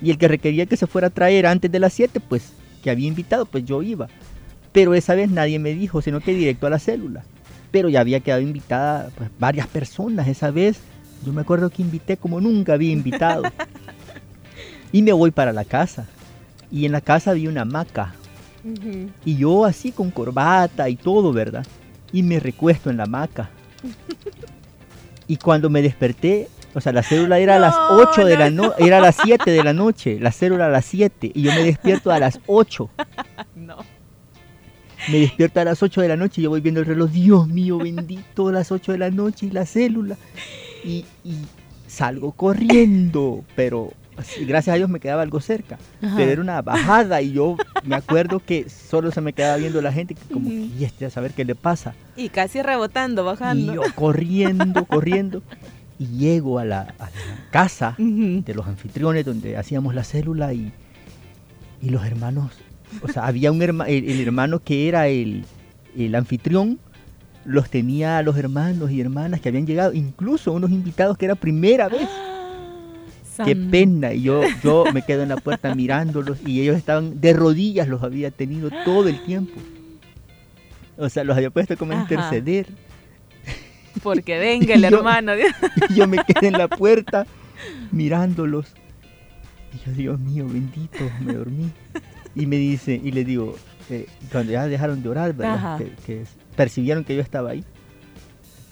Y 0.00 0.08
el 0.12 0.16
que 0.16 0.26
requería 0.26 0.64
que 0.64 0.78
se 0.78 0.86
fuera 0.86 1.08
a 1.08 1.10
traer 1.10 1.46
antes 1.46 1.70
de 1.70 1.78
las 1.78 1.92
7, 1.92 2.20
pues 2.20 2.54
que 2.82 2.88
había 2.88 3.06
invitado, 3.06 3.44
pues 3.44 3.66
yo 3.66 3.82
iba. 3.82 4.08
Pero 4.72 4.94
esa 4.94 5.14
vez 5.14 5.30
nadie 5.30 5.58
me 5.58 5.74
dijo, 5.74 6.00
sino 6.00 6.20
que 6.20 6.32
directo 6.32 6.66
a 6.66 6.70
la 6.70 6.78
célula. 6.78 7.22
Pero 7.70 7.90
ya 7.90 8.00
había 8.00 8.20
quedado 8.20 8.40
invitada 8.40 9.10
pues, 9.14 9.28
varias 9.38 9.66
personas 9.66 10.26
esa 10.26 10.50
vez. 10.50 10.78
Yo 11.22 11.34
me 11.34 11.42
acuerdo 11.42 11.68
que 11.68 11.82
invité 11.82 12.16
como 12.16 12.40
nunca 12.40 12.72
había 12.72 12.92
invitado. 12.92 13.42
y 14.90 15.02
me 15.02 15.12
voy 15.12 15.32
para 15.32 15.52
la 15.52 15.66
casa. 15.66 16.06
Y 16.72 16.86
en 16.86 16.92
la 16.92 17.02
casa 17.02 17.32
había 17.32 17.50
una 17.50 17.60
hamaca. 17.60 18.14
Y 19.26 19.36
yo 19.36 19.66
así 19.66 19.92
con 19.92 20.10
corbata 20.10 20.88
y 20.88 20.96
todo, 20.96 21.34
¿verdad? 21.34 21.66
Y 22.12 22.22
me 22.22 22.40
recuesto 22.40 22.90
en 22.90 22.98
la 22.98 23.04
hamaca. 23.04 23.50
Y 25.28 25.36
cuando 25.36 25.70
me 25.70 25.82
desperté, 25.82 26.48
o 26.74 26.80
sea, 26.80 26.92
la 26.92 27.02
célula 27.02 27.38
era 27.38 27.56
a 27.56 27.58
las 27.58 27.74
8 27.90 28.24
de 28.26 28.36
la 28.36 28.50
noche, 28.50 28.74
era 28.78 28.98
a 28.98 29.00
las 29.00 29.16
7 29.22 29.50
de 29.50 29.64
la 29.64 29.72
noche, 29.72 30.20
la 30.20 30.30
célula 30.30 30.66
a 30.66 30.68
las 30.68 30.84
7 30.84 31.32
y 31.34 31.42
yo 31.42 31.52
me 31.52 31.64
despierto 31.64 32.10
a 32.10 32.18
las 32.18 32.40
8. 32.46 32.90
No. 33.54 33.78
Me 35.08 35.20
despierto 35.20 35.60
a 35.60 35.64
las 35.64 35.82
8 35.82 36.02
de 36.02 36.08
la 36.08 36.16
noche 36.16 36.40
y 36.40 36.44
yo 36.44 36.50
voy 36.50 36.60
viendo 36.60 36.80
el 36.80 36.86
reloj, 36.86 37.10
Dios 37.10 37.48
mío, 37.48 37.78
bendito, 37.78 38.52
las 38.52 38.70
8 38.70 38.92
de 38.92 38.98
la 38.98 39.10
noche 39.10 39.46
y 39.46 39.50
la 39.50 39.64
célula. 39.64 40.16
Y, 40.84 41.04
y 41.24 41.36
salgo 41.86 42.32
corriendo, 42.32 43.44
pero 43.54 43.92
gracias 44.46 44.74
a 44.74 44.76
Dios 44.76 44.88
me 44.88 45.00
quedaba 45.00 45.22
algo 45.22 45.40
cerca, 45.40 45.78
pero 46.00 46.30
era 46.30 46.40
una 46.40 46.62
bajada 46.62 47.20
y 47.22 47.32
yo 47.32 47.56
me 47.84 47.96
acuerdo 47.96 48.40
que 48.40 48.68
solo 48.68 49.10
se 49.10 49.20
me 49.20 49.32
quedaba 49.32 49.56
viendo 49.56 49.80
la 49.82 49.92
gente 49.92 50.16
como, 50.32 50.50
y 50.50 50.84
este 50.84 51.06
a 51.06 51.10
saber 51.10 51.32
qué 51.32 51.44
le 51.44 51.54
pasa. 51.54 51.94
Y 52.16 52.28
casi 52.28 52.62
rebotando, 52.62 53.24
bajando. 53.24 53.72
Y 53.72 53.76
yo 53.76 53.82
corriendo, 53.94 54.84
corriendo. 54.84 55.42
Y 55.98 56.06
llego 56.18 56.58
a 56.58 56.64
la, 56.64 56.94
casa 57.50 57.94
de 57.98 58.54
los 58.54 58.66
anfitriones 58.66 59.24
donde 59.24 59.56
hacíamos 59.56 59.94
la 59.94 60.04
célula 60.04 60.52
y, 60.52 60.72
y 61.80 61.88
los 61.90 62.04
hermanos, 62.04 62.52
o 63.02 63.08
sea, 63.08 63.26
había 63.26 63.50
un 63.50 63.62
hermano, 63.62 63.88
el, 63.90 64.20
hermano 64.20 64.58
que 64.60 64.88
era 64.88 65.08
el, 65.08 65.44
el 65.96 66.14
anfitrión, 66.14 66.78
los 67.46 67.70
tenía 67.70 68.18
a 68.18 68.22
los 68.22 68.36
hermanos 68.36 68.90
y 68.90 69.00
hermanas 69.00 69.40
que 69.40 69.48
habían 69.48 69.66
llegado, 69.66 69.94
incluso 69.94 70.52
unos 70.52 70.70
invitados 70.70 71.16
que 71.16 71.24
era 71.24 71.34
primera 71.34 71.88
vez. 71.88 72.08
Qué 73.44 73.56
pena. 73.56 74.12
Y 74.12 74.22
yo, 74.22 74.42
yo 74.62 74.84
me 74.92 75.02
quedo 75.02 75.22
en 75.22 75.30
la 75.30 75.36
puerta 75.36 75.74
mirándolos 75.74 76.38
y 76.46 76.60
ellos 76.60 76.76
estaban 76.76 77.20
de 77.20 77.32
rodillas, 77.32 77.88
los 77.88 78.02
había 78.02 78.30
tenido 78.30 78.70
todo 78.84 79.08
el 79.08 79.22
tiempo. 79.24 79.60
O 80.96 81.08
sea, 81.08 81.24
los 81.24 81.36
había 81.36 81.50
puesto 81.50 81.76
como 81.76 81.92
a 81.92 81.96
interceder. 81.96 82.66
Porque 84.02 84.38
venga 84.38 84.74
el 84.74 84.84
hermano. 84.84 85.32
y 85.36 85.94
yo 85.94 86.06
me 86.06 86.18
quedé 86.24 86.48
en 86.48 86.58
la 86.58 86.68
puerta 86.68 87.26
mirándolos. 87.90 88.74
Y 89.74 89.86
yo, 89.86 89.92
Dios 89.92 90.20
mío, 90.20 90.46
bendito, 90.46 91.10
me 91.20 91.34
dormí. 91.34 91.70
Y 92.34 92.46
me 92.46 92.56
dice, 92.56 93.00
y 93.02 93.12
le 93.12 93.24
digo, 93.24 93.56
eh, 93.90 94.06
cuando 94.32 94.52
ya 94.52 94.66
dejaron 94.66 95.02
de 95.02 95.08
orar, 95.08 95.32
¿verdad? 95.34 95.80
Que, 96.04 96.24
percibieron 96.54 97.04
que 97.04 97.14
yo 97.14 97.22
estaba 97.22 97.50
ahí. 97.50 97.64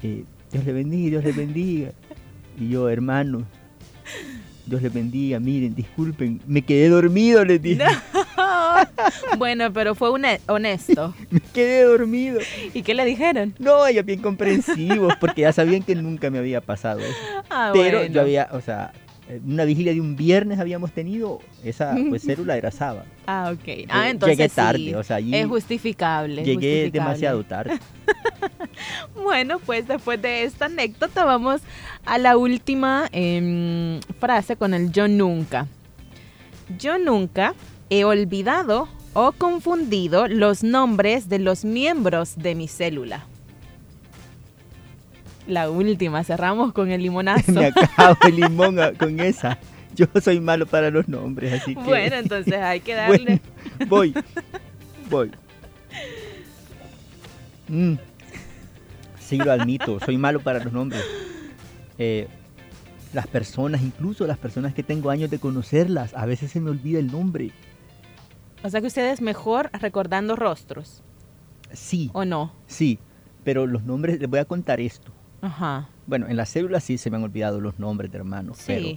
Eh, 0.02 0.24
Dios 0.52 0.64
le 0.64 0.72
bendiga, 0.72 1.10
Dios 1.10 1.24
le 1.24 1.32
bendiga. 1.32 1.92
Y 2.58 2.68
yo, 2.68 2.88
hermano, 2.88 3.46
Dios 4.66 4.80
les 4.80 4.92
bendiga, 4.92 5.38
miren, 5.40 5.74
disculpen, 5.74 6.40
me 6.46 6.62
quedé 6.62 6.88
dormido, 6.88 7.44
les 7.44 7.60
dije. 7.60 7.84
bueno, 9.38 9.72
pero 9.72 9.94
fue 9.94 10.08
honesto. 10.08 11.14
me 11.30 11.40
quedé 11.40 11.82
dormido. 11.82 12.40
¿Y 12.72 12.82
qué 12.82 12.94
le 12.94 13.04
dijeron? 13.04 13.54
No, 13.58 13.86
ellos 13.86 14.04
bien 14.04 14.20
comprensivos, 14.20 15.14
porque 15.20 15.42
ya 15.42 15.52
sabían 15.52 15.82
que 15.82 15.94
nunca 15.94 16.30
me 16.30 16.38
había 16.38 16.60
pasado 16.60 17.00
eso. 17.00 17.16
Ah, 17.50 17.70
pero 17.74 18.06
yo 18.06 18.20
había, 18.20 18.48
o 18.52 18.60
sea, 18.60 18.92
una 19.46 19.64
vigilia 19.64 19.92
de 19.92 20.00
un 20.00 20.16
viernes 20.16 20.58
habíamos 20.58 20.92
tenido, 20.92 21.40
esa 21.64 21.96
pues, 22.08 22.22
célula 22.22 22.56
era 22.56 22.70
sábado. 22.70 23.06
Ah, 23.26 23.52
ok. 23.52 23.86
Ah, 23.88 24.10
entonces 24.10 24.36
Llegué 24.36 24.48
tarde, 24.48 24.96
o 24.96 25.02
sea, 25.02 25.18
es 25.18 25.46
justificable. 25.46 26.44
Llegué 26.44 26.90
demasiado 26.90 27.44
tarde. 27.44 27.78
bueno, 29.14 29.58
pues 29.60 29.88
después 29.88 30.20
de 30.20 30.44
esta 30.44 30.66
anécdota 30.66 31.24
vamos 31.24 31.62
a 32.04 32.18
la 32.18 32.36
última 32.36 33.08
em, 33.12 34.00
frase 34.20 34.56
con 34.56 34.74
el 34.74 34.92
yo 34.92 35.08
nunca. 35.08 35.66
Yo 36.78 36.98
nunca 36.98 37.54
he 37.90 38.04
olvidado 38.04 38.88
o 39.14 39.32
confundido 39.32 40.26
los 40.26 40.62
nombres 40.62 41.28
de 41.28 41.38
los 41.38 41.64
miembros 41.64 42.36
de 42.36 42.54
mi 42.54 42.68
célula. 42.68 43.26
La 45.46 45.70
última, 45.70 46.24
cerramos 46.24 46.72
con 46.72 46.90
el 46.90 47.02
limonazo. 47.02 47.52
Me 47.52 47.66
acabo 47.66 48.16
el 48.26 48.36
limón 48.40 48.76
con 48.98 49.20
esa. 49.20 49.58
Yo 49.94 50.06
soy 50.20 50.40
malo 50.40 50.66
para 50.66 50.90
los 50.90 51.08
nombres, 51.08 51.52
así 51.52 51.74
que. 51.74 51.82
Bueno, 51.82 52.16
entonces 52.16 52.54
hay 52.54 52.80
que 52.80 52.94
darle. 52.94 53.40
voy, 53.88 54.14
voy. 55.08 55.30
Mm. 57.68 57.94
Sí, 59.20 59.38
lo 59.38 59.52
admito, 59.52 59.98
soy 60.00 60.18
malo 60.18 60.40
para 60.40 60.62
los 60.62 60.72
nombres. 60.72 61.02
Eh, 61.98 62.28
las 63.12 63.26
personas, 63.26 63.82
incluso 63.82 64.26
las 64.26 64.36
personas 64.36 64.74
que 64.74 64.82
tengo 64.82 65.08
años 65.10 65.30
de 65.30 65.38
conocerlas, 65.38 66.12
a 66.14 66.26
veces 66.26 66.50
se 66.50 66.60
me 66.60 66.70
olvida 66.70 66.98
el 66.98 67.10
nombre. 67.10 67.52
O 68.62 68.68
sea 68.70 68.80
que 68.80 68.88
usted 68.88 69.10
es 69.12 69.20
mejor 69.20 69.70
recordando 69.72 70.36
rostros. 70.36 71.02
Sí. 71.72 72.10
¿O 72.12 72.24
no? 72.24 72.52
Sí, 72.66 72.98
pero 73.44 73.66
los 73.66 73.84
nombres, 73.84 74.18
les 74.18 74.28
voy 74.28 74.40
a 74.40 74.44
contar 74.44 74.80
esto. 74.80 75.12
Ajá. 75.44 75.88
Bueno, 76.06 76.26
en 76.26 76.36
las 76.36 76.48
células 76.48 76.84
sí 76.84 76.96
se 76.96 77.10
me 77.10 77.18
han 77.18 77.22
olvidado 77.22 77.60
los 77.60 77.78
nombres 77.78 78.10
de 78.10 78.18
hermanos, 78.18 78.56
sí. 78.58 78.64
pero 78.66 78.88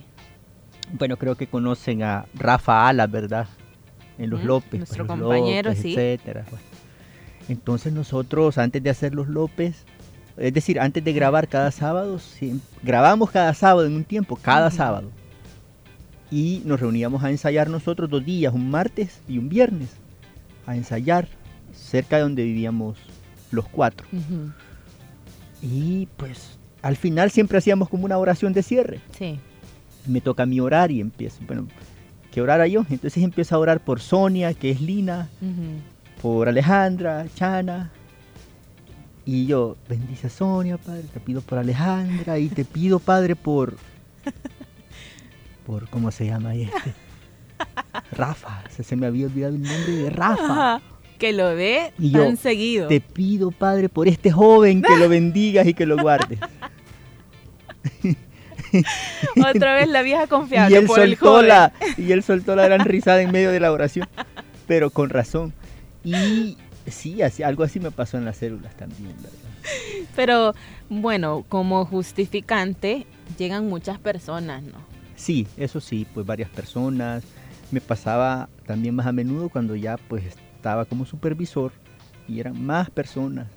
bueno, 0.93 1.17
creo 1.17 1.35
que 1.35 1.47
conocen 1.47 2.03
a 2.03 2.25
Rafa 2.33 2.87
Alas, 2.87 3.11
¿verdad? 3.11 3.47
En 4.17 4.29
los 4.29 4.43
López. 4.45 4.79
Nuestro 4.79 5.05
pues, 5.05 5.19
compañero, 5.19 5.75
sí. 5.75 5.89
Etcétera. 5.89 6.45
Entonces 7.49 7.91
nosotros, 7.91 8.57
antes 8.57 8.81
de 8.81 8.89
hacer 8.89 9.13
los 9.13 9.27
López, 9.27 9.83
es 10.37 10.53
decir, 10.53 10.79
antes 10.79 11.03
de 11.03 11.11
grabar 11.11 11.49
cada 11.49 11.71
sábado, 11.71 12.17
grabamos 12.81 13.31
cada 13.31 13.53
sábado 13.53 13.85
en 13.85 13.95
un 13.95 14.05
tiempo, 14.05 14.37
cada 14.37 14.71
sábado. 14.71 15.11
Y 16.31 16.61
nos 16.63 16.79
reuníamos 16.79 17.23
a 17.23 17.29
ensayar 17.29 17.69
nosotros 17.69 18.09
dos 18.09 18.23
días, 18.23 18.53
un 18.53 18.69
martes 18.69 19.21
y 19.27 19.37
un 19.37 19.49
viernes, 19.49 19.89
a 20.65 20.77
ensayar 20.77 21.27
cerca 21.73 22.17
de 22.17 22.21
donde 22.21 22.43
vivíamos 22.43 22.97
los 23.51 23.67
cuatro. 23.67 24.07
Y 25.61 26.07
pues 26.17 26.57
al 26.81 26.95
final 26.95 27.31
siempre 27.31 27.57
hacíamos 27.57 27.89
como 27.89 28.05
una 28.05 28.17
oración 28.17 28.53
de 28.53 28.63
cierre. 28.63 29.01
Sí. 29.17 29.39
Me 30.05 30.21
toca 30.21 30.45
mi 30.45 30.59
orar 30.59 30.91
y 30.91 31.01
empiezo, 31.01 31.39
bueno, 31.45 31.67
que 32.31 32.41
orara 32.41 32.67
yo. 32.67 32.85
Entonces 32.89 33.23
empiezo 33.23 33.55
a 33.55 33.59
orar 33.59 33.83
por 33.83 33.99
Sonia, 33.99 34.53
que 34.53 34.71
es 34.71 34.81
Lina, 34.81 35.29
por 36.21 36.47
Alejandra, 36.47 37.25
Chana. 37.35 37.91
Y 39.25 39.45
yo, 39.45 39.75
bendice 39.89 40.27
a 40.27 40.29
Sonia, 40.29 40.77
Padre, 40.77 41.03
te 41.13 41.19
pido 41.19 41.41
por 41.41 41.57
Alejandra 41.57 42.39
y 42.39 42.47
te 42.47 42.63
pido, 42.63 42.99
Padre, 42.99 43.35
por... 43.35 43.75
por 45.65 45.89
¿Cómo 45.89 46.11
se 46.11 46.27
llama 46.27 46.55
este? 46.55 46.93
Rafa, 48.11 48.63
se, 48.69 48.95
me 48.95 49.05
había 49.05 49.25
olvidado 49.25 49.55
el 49.55 49.61
nombre 49.61 49.91
de 49.91 50.09
Rafa. 50.09 50.81
Que 51.17 51.33
lo 51.33 51.55
ve 51.55 51.91
y 51.99 52.11
tan 52.11 52.37
seguido. 52.37 52.87
Te 52.87 53.01
pido, 53.01 53.51
Padre, 53.51 53.89
por 53.89 54.07
este 54.07 54.31
joven 54.31 54.81
que 54.81 54.95
lo 54.97 55.09
bendigas 55.17 55.67
y 55.67 55.73
que 55.73 55.85
lo 55.85 55.97
guardes. 55.97 56.39
Otra 59.37 59.75
vez 59.75 59.87
la 59.87 60.01
vieja 60.01 60.27
confiable 60.27 60.75
y 60.75 60.79
él 60.79 60.85
por 60.87 60.99
el 60.99 61.17
soltó 61.17 61.41
la 61.41 61.73
Y 61.97 62.11
él 62.11 62.23
soltó 62.23 62.55
la 62.55 62.65
gran 62.65 62.85
risada 62.85 63.21
en 63.21 63.31
medio 63.31 63.51
de 63.51 63.59
la 63.59 63.71
oración, 63.71 64.07
pero 64.67 64.89
con 64.89 65.09
razón. 65.09 65.53
Y 66.03 66.57
sí, 66.85 67.21
así, 67.21 67.43
algo 67.43 67.63
así 67.63 67.79
me 67.79 67.91
pasó 67.91 68.17
en 68.17 68.25
las 68.25 68.37
células 68.37 68.75
también, 68.75 69.15
¿verdad? 69.17 69.31
Pero 70.15 70.55
bueno, 70.89 71.45
como 71.49 71.85
justificante 71.85 73.05
llegan 73.37 73.67
muchas 73.67 73.99
personas, 73.99 74.63
¿no? 74.63 74.77
Sí, 75.15 75.47
eso 75.57 75.81
sí, 75.81 76.07
pues 76.13 76.25
varias 76.25 76.49
personas. 76.49 77.23
Me 77.71 77.81
pasaba 77.81 78.47
también 78.65 78.95
más 78.95 79.07
a 79.07 79.11
menudo 79.11 79.49
cuando 79.49 79.75
ya 79.75 79.97
pues 79.97 80.23
estaba 80.57 80.85
como 80.85 81.05
supervisor 81.05 81.71
y 82.27 82.39
eran 82.39 82.61
más 82.61 82.89
personas. 82.89 83.47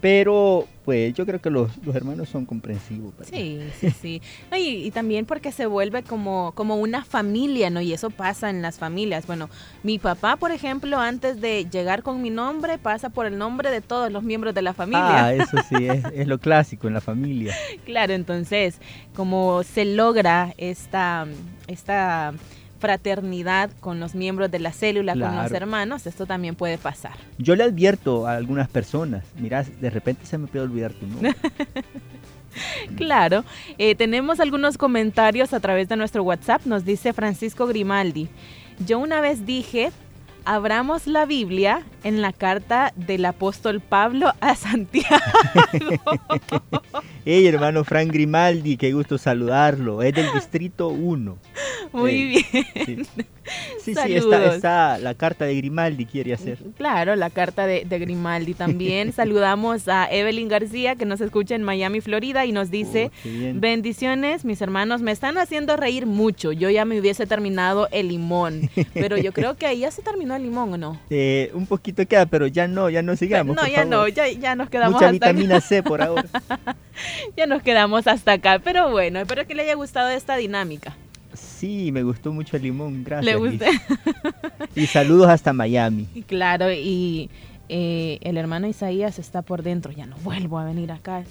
Pero 0.00 0.66
pues 0.86 1.12
yo 1.12 1.26
creo 1.26 1.42
que 1.42 1.50
los, 1.50 1.70
hermanos 1.92 2.30
son 2.30 2.46
comprensivos. 2.46 3.12
Sí, 3.30 3.60
sí, 3.78 3.90
sí. 3.90 4.22
y, 4.56 4.90
también 4.92 5.26
porque 5.26 5.52
se 5.52 5.66
vuelve 5.66 6.02
como, 6.02 6.52
como 6.54 6.76
una 6.76 7.04
familia, 7.04 7.68
¿no? 7.68 7.82
Y 7.82 7.92
eso 7.92 8.08
pasa 8.08 8.48
en 8.48 8.62
las 8.62 8.78
familias. 8.78 9.26
Bueno, 9.26 9.50
mi 9.82 9.98
papá, 9.98 10.36
por 10.36 10.52
ejemplo, 10.52 10.98
antes 10.98 11.42
de 11.42 11.66
llegar 11.70 12.02
con 12.02 12.22
mi 12.22 12.30
nombre, 12.30 12.78
pasa 12.78 13.10
por 13.10 13.26
el 13.26 13.36
nombre 13.36 13.70
de 13.70 13.82
todos 13.82 14.10
los 14.10 14.22
miembros 14.22 14.54
de 14.54 14.62
la 14.62 14.72
familia. 14.72 15.26
Ah, 15.26 15.34
eso 15.34 15.58
sí, 15.68 15.86
es, 15.86 16.02
es 16.14 16.26
lo 16.26 16.38
clásico 16.38 16.88
en 16.88 16.94
la 16.94 17.02
familia. 17.02 17.54
claro, 17.84 18.14
entonces, 18.14 18.80
como 19.14 19.62
se 19.64 19.84
logra 19.84 20.54
esta... 20.56 21.26
esta 21.66 22.32
fraternidad 22.80 23.70
con 23.78 24.00
los 24.00 24.14
miembros 24.14 24.50
de 24.50 24.58
la 24.58 24.72
célula, 24.72 25.12
con 25.12 25.36
los 25.36 25.52
hermanos, 25.52 26.06
esto 26.06 26.26
también 26.26 26.56
puede 26.56 26.78
pasar. 26.78 27.12
Yo 27.38 27.54
le 27.54 27.64
advierto 27.64 28.26
a 28.26 28.34
algunas 28.34 28.68
personas, 28.68 29.24
mira, 29.38 29.62
de 29.62 29.90
repente 29.90 30.26
se 30.26 30.38
me 30.38 30.46
puede 30.48 30.64
olvidar 30.64 30.92
tu 30.92 31.06
nombre. 31.06 31.34
claro, 32.96 33.44
eh, 33.78 33.94
tenemos 33.94 34.40
algunos 34.40 34.78
comentarios 34.78 35.52
a 35.52 35.60
través 35.60 35.88
de 35.88 35.96
nuestro 35.96 36.22
WhatsApp, 36.22 36.64
nos 36.64 36.84
dice 36.84 37.12
Francisco 37.12 37.66
Grimaldi. 37.66 38.28
Yo 38.86 38.98
una 38.98 39.20
vez 39.20 39.44
dije, 39.44 39.92
abramos 40.44 41.06
la 41.06 41.26
Biblia 41.26 41.82
en 42.02 42.22
la 42.22 42.32
carta 42.32 42.92
del 42.96 43.24
apóstol 43.24 43.80
Pablo 43.80 44.32
a 44.40 44.54
Santiago. 44.56 45.16
hey, 47.24 47.46
hermano 47.46 47.84
Frank 47.84 48.10
Grimaldi, 48.10 48.76
qué 48.76 48.92
gusto 48.92 49.18
saludarlo. 49.18 50.02
Es 50.02 50.14
del 50.14 50.32
distrito 50.32 50.88
1. 50.88 51.36
Muy 51.92 52.24
bien. 52.24 53.06
Sí, 53.80 53.94
sí, 53.94 54.14
está, 54.14 54.98
la 54.98 55.14
carta 55.14 55.44
de 55.44 55.56
Grimaldi 55.56 56.06
quiere 56.06 56.32
hacer. 56.32 56.58
Claro, 56.76 57.16
la 57.16 57.30
carta 57.30 57.66
de, 57.66 57.84
Grimaldi 57.84 58.54
también. 58.54 59.12
Saludamos 59.20 59.88
a 59.88 60.08
Evelyn 60.10 60.48
García 60.48 60.96
que 60.96 61.04
nos 61.04 61.20
escucha 61.20 61.54
en 61.54 61.62
Miami, 61.62 62.00
Florida 62.00 62.46
y 62.46 62.52
nos 62.52 62.70
dice, 62.70 63.10
oh, 63.24 63.28
bendiciones, 63.54 64.44
mis 64.44 64.60
hermanos, 64.60 65.02
me 65.02 65.12
están 65.12 65.38
haciendo 65.38 65.76
reír 65.76 66.06
mucho. 66.06 66.52
Yo 66.52 66.70
ya 66.70 66.84
me 66.84 67.00
hubiese 67.00 67.26
terminado 67.26 67.88
el 67.90 68.08
limón, 68.08 68.70
pero 68.94 69.16
yo 69.16 69.32
creo 69.32 69.56
que 69.56 69.66
ahí 69.66 69.80
ya 69.80 69.90
se 69.90 70.02
terminó 70.02 70.36
el 70.36 70.42
limón, 70.42 70.74
¿o 70.74 70.78
no? 70.78 71.00
Eh, 71.12 71.50
un 71.54 71.66
poquito 71.66 72.06
queda, 72.06 72.26
pero 72.26 72.46
ya 72.46 72.66
no, 72.68 72.88
ya 72.88 73.02
no 73.02 73.16
sigamos. 73.16 73.56
no, 73.56 73.66
ya 73.66 73.84
no, 73.84 74.06
ya, 74.08 74.28
ya, 74.28 74.54
nos 74.54 74.70
quedamos 74.70 74.94
Mucha 74.94 75.10
vitamina 75.10 75.60
C 75.60 75.82
por 75.82 76.02
ahora. 76.02 76.24
ya 77.36 77.46
nos 77.46 77.62
quedamos 77.62 78.06
hasta 78.06 78.32
acá, 78.32 78.60
pero 78.62 78.90
bueno, 78.90 79.20
espero 79.20 79.46
que 79.46 79.54
le 79.54 79.62
haya 79.62 79.74
gustado 79.74 80.08
esta 80.10 80.36
dinámica. 80.36 80.96
Sí, 81.60 81.92
me 81.92 82.02
gustó 82.02 82.32
mucho 82.32 82.56
el 82.56 82.62
limón, 82.62 83.04
gracias. 83.04 83.34
¿Le 83.34 83.38
gusta? 83.38 83.66
Y, 84.74 84.86
saludos 84.86 85.28
hasta 85.28 85.52
Miami. 85.52 86.06
Claro, 86.26 86.72
y 86.72 87.28
eh, 87.68 88.18
el 88.22 88.38
hermano 88.38 88.66
Isaías 88.66 89.18
está 89.18 89.42
por 89.42 89.62
dentro, 89.62 89.92
ya 89.92 90.06
no 90.06 90.16
vuelvo 90.24 90.58
a 90.58 90.64
venir 90.64 90.90
acá. 90.90 91.22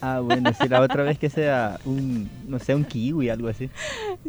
Ah, 0.00 0.20
bueno, 0.20 0.52
si 0.60 0.68
la 0.68 0.80
otra 0.80 1.02
vez 1.02 1.18
que 1.18 1.30
sea 1.30 1.78
un, 1.84 2.28
no 2.46 2.58
sé, 2.58 2.74
un 2.74 2.84
kiwi, 2.84 3.28
algo 3.30 3.48
así. 3.48 3.70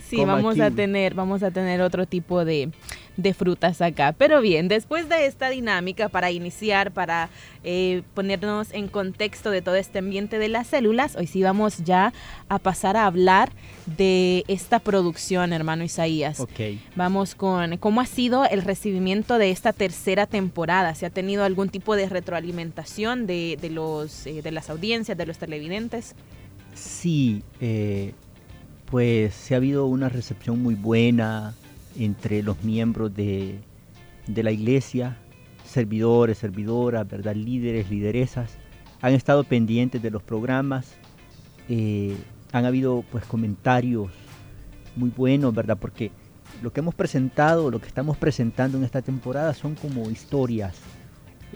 Sí, 0.01 0.23
vamos 0.23 0.59
a 0.59 0.71
tener, 0.71 1.13
vamos 1.13 1.43
a 1.43 1.51
tener 1.51 1.81
otro 1.81 2.05
tipo 2.05 2.45
de, 2.45 2.71
de 3.17 3.33
frutas 3.33 3.81
acá. 3.81 4.15
Pero 4.17 4.41
bien, 4.41 4.67
después 4.67 5.09
de 5.09 5.25
esta 5.25 5.49
dinámica 5.49 6.07
para 6.07 6.31
iniciar, 6.31 6.91
para 6.91 7.29
eh, 7.63 8.03
ponernos 8.13 8.73
en 8.73 8.87
contexto 8.87 9.51
de 9.51 9.61
todo 9.61 9.75
este 9.75 9.99
ambiente 9.99 10.39
de 10.39 10.47
las 10.47 10.67
células, 10.67 11.15
hoy 11.15 11.27
sí 11.27 11.43
vamos 11.43 11.83
ya 11.83 12.13
a 12.47 12.59
pasar 12.59 12.95
a 12.95 13.05
hablar 13.05 13.51
de 13.97 14.45
esta 14.47 14.79
producción, 14.79 15.51
hermano 15.51 15.83
Isaías. 15.83 16.39
Ok. 16.39 16.59
Vamos 16.95 17.35
con 17.35 17.75
cómo 17.77 18.01
ha 18.01 18.05
sido 18.05 18.45
el 18.45 18.61
recibimiento 18.61 19.37
de 19.37 19.51
esta 19.51 19.73
tercera 19.73 20.27
temporada. 20.27 20.95
¿Se 20.95 21.05
ha 21.05 21.09
tenido 21.09 21.43
algún 21.43 21.69
tipo 21.69 21.95
de 21.95 22.07
retroalimentación 22.07 23.27
de, 23.27 23.57
de 23.61 23.69
los, 23.69 24.25
eh, 24.27 24.41
de 24.41 24.51
las 24.51 24.69
audiencias, 24.69 25.17
de 25.17 25.25
los 25.25 25.37
televidentes? 25.37 25.56
Sí, 26.73 27.43
eh, 27.59 28.13
pues 28.89 29.33
se 29.33 29.53
ha 29.53 29.57
habido 29.57 29.85
una 29.85 30.09
recepción 30.09 30.61
muy 30.61 30.75
buena 30.75 31.55
entre 31.97 32.43
los 32.43 32.63
miembros 32.63 33.13
de, 33.15 33.59
la 34.27 34.51
iglesia, 34.51 35.17
servidores, 35.65 36.37
servidoras, 36.37 37.07
¿verdad? 37.07 37.35
líderes, 37.35 37.89
lideresas, 37.89 38.57
han 39.01 39.13
estado 39.13 39.43
pendientes 39.43 40.01
de 40.01 40.11
los 40.11 40.23
programas, 40.23 40.95
eh, 41.69 42.15
han 42.51 42.65
habido 42.65 43.03
pues 43.11 43.25
comentarios 43.25 44.11
muy 44.95 45.09
buenos, 45.09 45.53
¿verdad? 45.53 45.77
Porque 45.79 46.11
lo 46.61 46.71
que 46.71 46.79
hemos 46.79 46.95
presentado, 46.95 47.69
lo 47.69 47.79
que 47.79 47.87
estamos 47.87 48.17
presentando 48.17 48.77
en 48.77 48.83
esta 48.83 49.01
temporada 49.01 49.53
son 49.53 49.75
como 49.75 50.09
historias. 50.09 50.75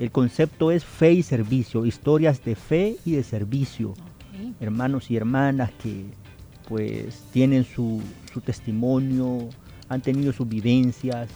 El 0.02 0.10
concepto 0.10 0.72
es 0.72 0.84
fe 0.84 1.14
y 1.14 1.22
servicio, 1.22 1.86
historias 1.86 2.44
de 2.44 2.56
fe 2.56 2.98
y 3.06 3.12
de 3.12 3.24
servicio. 3.24 3.94
Hermanos 4.60 5.12
y 5.12 5.16
hermanas 5.16 5.70
que 5.74 6.06
pues 6.68 7.22
tienen 7.32 7.66
su, 7.66 8.02
su 8.34 8.42
testimonio, 8.42 9.48
han 9.90 10.02
tenido 10.02 10.34
sus 10.34 10.50
vivencias, 10.50 11.30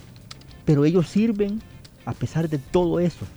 pero 0.66 0.84
ellos 0.84 1.08
sirven 1.08 1.62
a 2.06 2.14
pesar 2.14 2.50
de 2.50 2.58
todo 2.58 3.00
eso. 3.00 3.28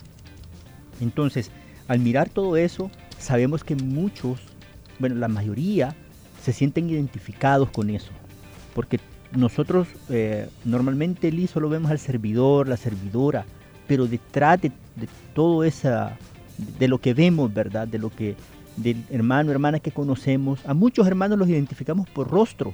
Entonces, 0.98 1.50
al 1.88 1.98
mirar 1.98 2.30
todo 2.30 2.56
eso, 2.56 2.90
sabemos 3.18 3.64
que 3.64 3.76
muchos, 3.76 4.40
bueno, 4.98 5.16
la 5.16 5.28
mayoría, 5.28 5.94
se 6.42 6.54
sienten 6.54 6.88
identificados 6.88 7.68
con 7.68 7.90
eso. 7.90 8.12
Porque 8.74 8.98
nosotros 9.32 9.88
eh, 10.08 10.48
normalmente 10.64 11.28
el 11.28 11.46
solo 11.48 11.68
vemos 11.68 11.90
al 11.90 11.98
servidor, 11.98 12.66
la 12.66 12.78
servidora, 12.78 13.44
pero 13.86 14.06
detrás 14.06 14.62
de, 14.62 14.72
de 14.98 15.08
todo 15.34 15.64
esa, 15.64 16.16
de 16.78 16.88
lo 16.88 16.98
que 16.98 17.14
vemos, 17.14 17.52
¿verdad? 17.52 17.88
De 17.88 17.98
lo 17.98 18.10
que 18.10 18.36
del 18.78 19.04
hermano, 19.10 19.50
hermana 19.50 19.80
que 19.80 19.90
conocemos. 19.90 20.60
A 20.66 20.74
muchos 20.74 21.06
hermanos 21.06 21.38
los 21.38 21.48
identificamos 21.48 22.08
por 22.08 22.28
rostro. 22.30 22.72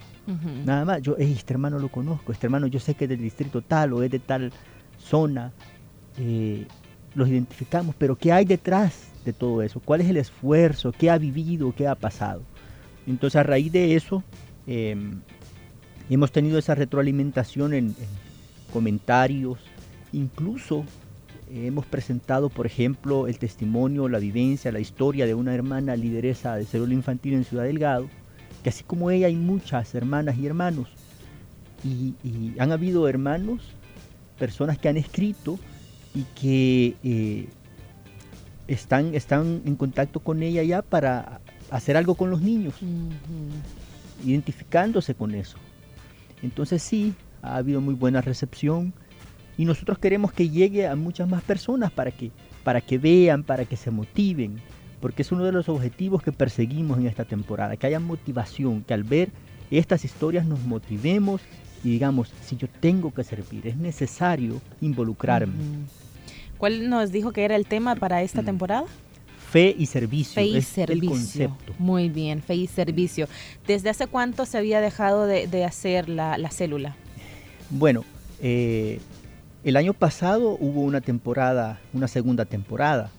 Nada 0.65 0.85
más, 0.85 1.03
yo, 1.03 1.17
este 1.17 1.53
hermano 1.53 1.79
lo 1.79 1.89
conozco, 1.89 2.33
este 2.33 2.47
hermano 2.47 2.67
yo 2.67 2.79
sé 2.79 2.95
que 2.95 3.05
es 3.05 3.11
del 3.11 3.21
distrito 3.21 3.63
tal 3.63 3.93
o 3.93 4.03
es 4.03 4.11
de 4.11 4.19
tal 4.19 4.53
zona. 4.99 5.53
Eh, 6.19 6.67
los 7.15 7.29
identificamos, 7.29 7.95
pero 7.97 8.17
¿qué 8.17 8.33
hay 8.33 8.45
detrás 8.45 9.09
de 9.25 9.33
todo 9.33 9.63
eso? 9.63 9.81
¿Cuál 9.81 10.01
es 10.01 10.09
el 10.09 10.17
esfuerzo? 10.17 10.93
¿Qué 10.93 11.11
ha 11.11 11.19
vivido? 11.19 11.73
¿Qué 11.75 11.87
ha 11.87 11.95
pasado? 11.95 12.43
Entonces 13.07 13.37
a 13.37 13.43
raíz 13.43 13.71
de 13.71 13.95
eso 13.95 14.23
em, 14.67 15.21
hemos 16.11 16.33
tenido 16.33 16.59
esa 16.59 16.75
retroalimentación 16.75 17.73
en 17.73 17.95
comentarios, 18.73 19.59
incluso 20.13 20.85
Hemos 21.57 21.87
presentado, 21.87 22.49
por 22.49 22.67
ejemplo, 22.67 23.29
el 23.29 23.38
testimonio, 23.38 24.09
la 24.09 24.19
vivencia, 24.19 24.73
la 24.73 24.81
historia 24.81 25.25
de 25.25 25.35
una 25.35 25.55
hermana 25.55 25.95
lideresa 25.95 26.57
de 26.57 26.64
célula 26.64 26.95
infantil 26.95 27.35
en 27.35 27.45
Ciudad 27.45 27.62
Delgado, 27.62 28.09
que 28.64 28.71
así 28.71 28.83
como 28.83 29.09
ella 29.12 29.29
hay 29.29 29.37
muchas 29.37 29.95
hermanas 29.95 30.37
y 30.37 30.47
hermanos. 30.47 30.88
Y, 31.85 32.14
han 32.59 32.73
habido 32.73 33.07
hermanos, 33.07 33.62
personas 34.37 34.79
que 34.79 34.88
han 34.88 34.97
escrito 34.97 35.61
y 36.12 36.25
que 36.35 36.97
eh, 37.05 37.47
están, 38.67 39.14
están 39.14 39.62
en 39.64 39.77
contacto 39.77 40.19
con 40.19 40.43
ella 40.43 40.64
ya 40.64 40.83
para 40.83 41.40
hacer 41.71 41.97
algo 41.97 42.17
con 42.17 42.31
los 42.31 42.40
niños, 42.40 42.75
identificándose 44.25 45.14
con 45.14 45.37
eso. 45.37 45.59
Entonces 46.43 46.83
sí, 46.83 47.14
ha 47.43 47.59
habido 47.59 47.81
muy 47.81 47.95
buena 47.95 48.23
recepción 48.23 48.93
y 49.57 49.64
nosotros 49.64 49.99
queremos 49.99 50.33
que 50.33 50.49
llegue 50.49 50.87
a 50.87 50.97
muchas 50.97 51.29
más 51.29 51.43
personas 51.43 51.90
para 51.93 52.11
que, 52.11 52.31
para 52.62 52.81
que 52.81 52.99
vean, 52.99 53.45
para 53.45 53.64
que 53.64 53.77
se 53.77 53.90
motiven, 53.90 54.61
porque 55.01 55.23
es 55.23 55.33
uno 55.33 55.45
de 55.45 55.53
los 55.53 55.69
objetivos 55.69 56.23
que 56.23 56.33
perseguimos 56.33 56.99
en 56.99 57.07
esta 57.07 57.25
temporada, 57.25 57.77
que 57.77 57.87
haya 57.87 58.01
motivación, 58.01 58.83
que 58.83 58.95
al 58.95 59.05
ver 59.05 59.31
estas 59.71 60.05
historias 60.05 60.47
nos 60.47 60.61
motivemos 60.61 61.40
y 61.83 61.90
digamos, 61.90 62.33
si 62.43 62.57
yo 62.57 62.67
tengo 62.69 63.12
que 63.12 63.23
servir, 63.25 63.67
es 63.67 63.77
necesario 63.77 64.61
involucrarme. 64.81 65.53
¿Cuál 66.57 66.88
nos 66.88 67.12
dijo 67.12 67.33
que 67.33 67.45
era 67.45 67.57
el 67.57 67.67
tema 67.67 67.95
para 67.95 68.23
esta 68.23 68.43
mm. 68.43 68.47
temporada? 68.47 68.85
Fe 69.51 69.75
y 69.79 69.87
servicio. 69.87 70.35
Fe 70.35 70.47
y 70.47 70.62
servicio. 70.62 71.11
concepto. 71.11 71.75
Muy 71.79 72.09
bien, 72.09 72.43
fe 72.43 72.55
y 72.55 72.67
servicio. 72.67 73.29
¿Desde 73.67 73.90
hace 73.90 74.07
cuánto 74.07 74.47
se 74.47 74.59
había 74.59 74.81
dejado 74.81 75.27
de, 75.27 75.64
hacer 75.64 76.09
la, 76.09 76.38
la, 76.38 76.51
célula? 76.51 76.97
Bueno, 77.71 78.05
eh, 78.40 79.01
el 79.64 79.77
año 79.77 79.94
pasado 79.94 80.59
hubo 80.61 80.83
una 80.83 81.00
temporada, 81.00 81.81
una 81.94 82.07
segunda 82.07 82.44
temporada. 82.44 83.11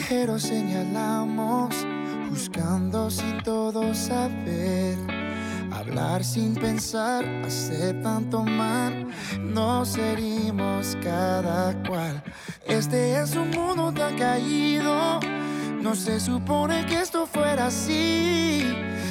Pero 0.10 0.40
señalamos, 0.40 1.70
buscando 2.32 3.12
sin 3.12 3.44
todo 3.44 3.94
saber. 3.94 4.98
Hablar 5.72 6.24
sin 6.24 6.56
pensar, 6.56 7.24
hacer 7.46 8.02
tanto 8.02 8.44
mal, 8.44 9.06
nos 9.40 9.96
herimos 9.98 10.98
cada 11.04 11.76
cual. 11.88 12.24
Este 12.66 13.22
es 13.22 13.36
un 13.36 13.52
mundo 13.52 13.94
tan 13.94 14.18
caído, 14.18 15.20
no 15.80 15.94
se 15.94 16.20
supone 16.20 16.88
que 16.88 17.02
esto 17.02 17.28
fuera 17.28 17.68
así. 17.68 18.66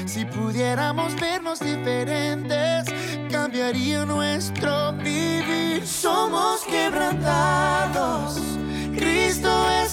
Si 0.04 0.24
pudiéramos 0.24 1.14
vernos 1.20 1.61
diferentes, 1.61 2.87
cambiaría 3.30 4.04
nuestro 4.04 4.92
vivir. 4.94 5.87
Somos 5.87 6.62
quebrantados 6.64 8.58
Cristo 8.98 9.48
es 9.70 9.88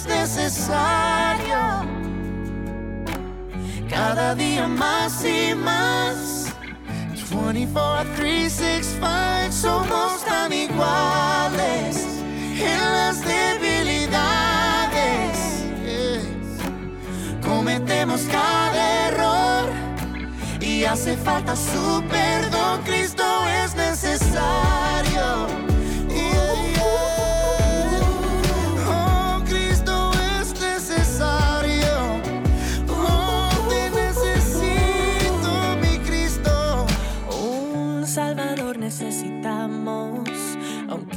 necesario. 0.46 1.58
Cada 3.90 4.36
día 4.36 4.68
más 4.68 5.26
y 5.26 5.56
más. 5.56 6.54
24, 7.32 8.14
365 8.16 9.52
somos 9.52 10.24
tan 10.24 10.54
iguales 10.54 12.06
en 12.60 12.80
las 12.80 13.22
debilidades. 13.22 14.14
Cometemos 17.42 18.22
cada 18.32 19.08
error 19.08 19.70
y 20.62 20.84
hace 20.86 21.18
falta 21.18 21.56
su 21.56 22.04
perdón. 22.08 22.84
Cristo 22.84 23.26
es 23.64 23.76
necesario. 23.76 25.65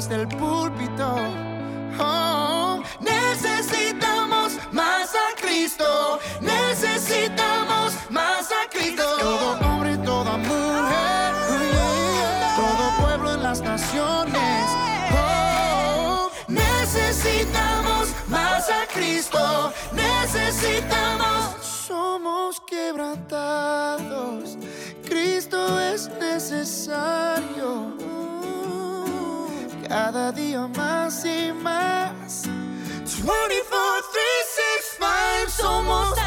hasta 0.00 0.14
el 0.16 0.28
púlpito. 0.28 1.16
Oh, 1.98 2.82
necesitamos 3.00 4.58
más 4.72 5.10
a 5.14 5.40
Cristo. 5.40 6.18
Necesitamos 6.40 7.92
más 8.08 8.50
a 8.50 8.68
Cristo. 8.70 9.02
Todo 9.18 9.58
hombre, 9.60 9.96
toda 9.98 10.36
mujer. 10.38 11.34
Todo 12.56 13.06
pueblo 13.06 13.34
en 13.34 13.42
las 13.42 13.60
naciones. 13.60 14.70
Oh, 15.12 16.30
necesitamos 16.48 18.08
más 18.28 18.70
a 18.70 18.86
Cristo. 18.92 19.72
Necesitamos. 19.92 21.56
Somos 21.62 22.60
quebrantados. 22.60 24.56
Cristo 25.04 25.80
es 25.80 26.08
necesario 26.20 27.19
cada 30.12 30.32
día 30.32 30.66
más 30.66 31.24
y 31.24 31.52
más. 31.52 32.42
24, 32.44 33.28
3, 33.28 34.24
6, 34.98 34.98
5, 34.98 35.50
somos 35.50 36.19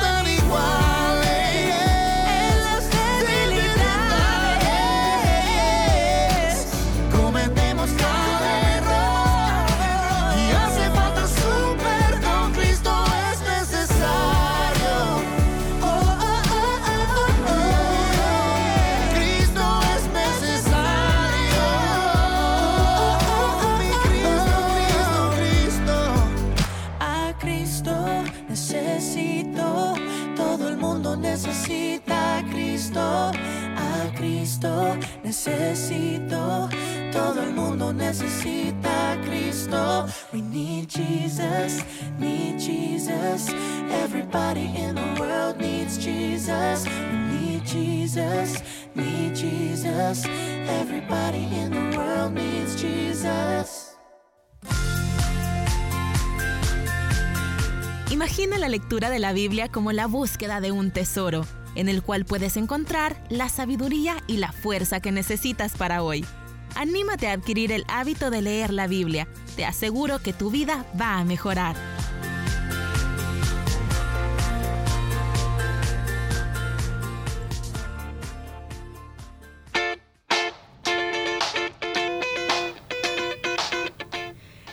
de 58.99 59.19
la 59.19 59.33
Biblia 59.33 59.69
como 59.69 59.91
la 59.91 60.05
búsqueda 60.05 60.61
de 60.61 60.71
un 60.71 60.91
tesoro, 60.91 61.45
en 61.73 61.89
el 61.89 62.03
cual 62.03 62.25
puedes 62.25 62.57
encontrar 62.57 63.15
la 63.29 63.49
sabiduría 63.49 64.17
y 64.27 64.37
la 64.37 64.51
fuerza 64.51 64.99
que 64.99 65.11
necesitas 65.11 65.73
para 65.73 66.03
hoy. 66.03 66.23
Anímate 66.75 67.27
a 67.27 67.33
adquirir 67.33 67.71
el 67.71 67.85
hábito 67.87 68.29
de 68.29 68.43
leer 68.43 68.71
la 68.71 68.85
Biblia. 68.85 69.27
Te 69.55 69.65
aseguro 69.65 70.19
que 70.19 70.31
tu 70.31 70.51
vida 70.51 70.85
va 70.99 71.17
a 71.17 71.25
mejorar. 71.25 71.75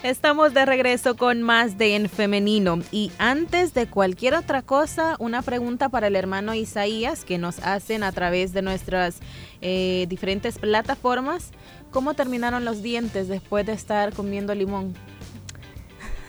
Estamos 0.03 0.55
de 0.55 0.65
regreso 0.65 1.15
con 1.15 1.43
más 1.43 1.77
de 1.77 1.95
En 1.95 2.09
Femenino. 2.09 2.79
Y 2.91 3.13
antes 3.19 3.75
de 3.75 3.87
cualquier 3.87 4.33
otra 4.33 4.63
cosa, 4.63 5.15
una 5.19 5.43
pregunta 5.43 5.91
para 5.91 6.07
el 6.07 6.17
hermano 6.17 6.55
Isaías 6.55 7.27
que 7.27 7.37
nos 7.37 7.59
hacen 7.59 8.03
a 8.03 8.11
través 8.11 8.55
de 8.55 8.63
nuestras 8.63 9.21
eh, 9.61 10.07
diferentes 10.09 10.59
plataformas. 10.59 11.51
¿Cómo 11.91 12.15
terminaron 12.15 12.65
los 12.65 12.83
dientes 12.83 13.29
después 13.29 13.67
de 13.67 13.73
estar 13.75 14.15
comiendo 14.15 14.55
limón? 14.55 14.95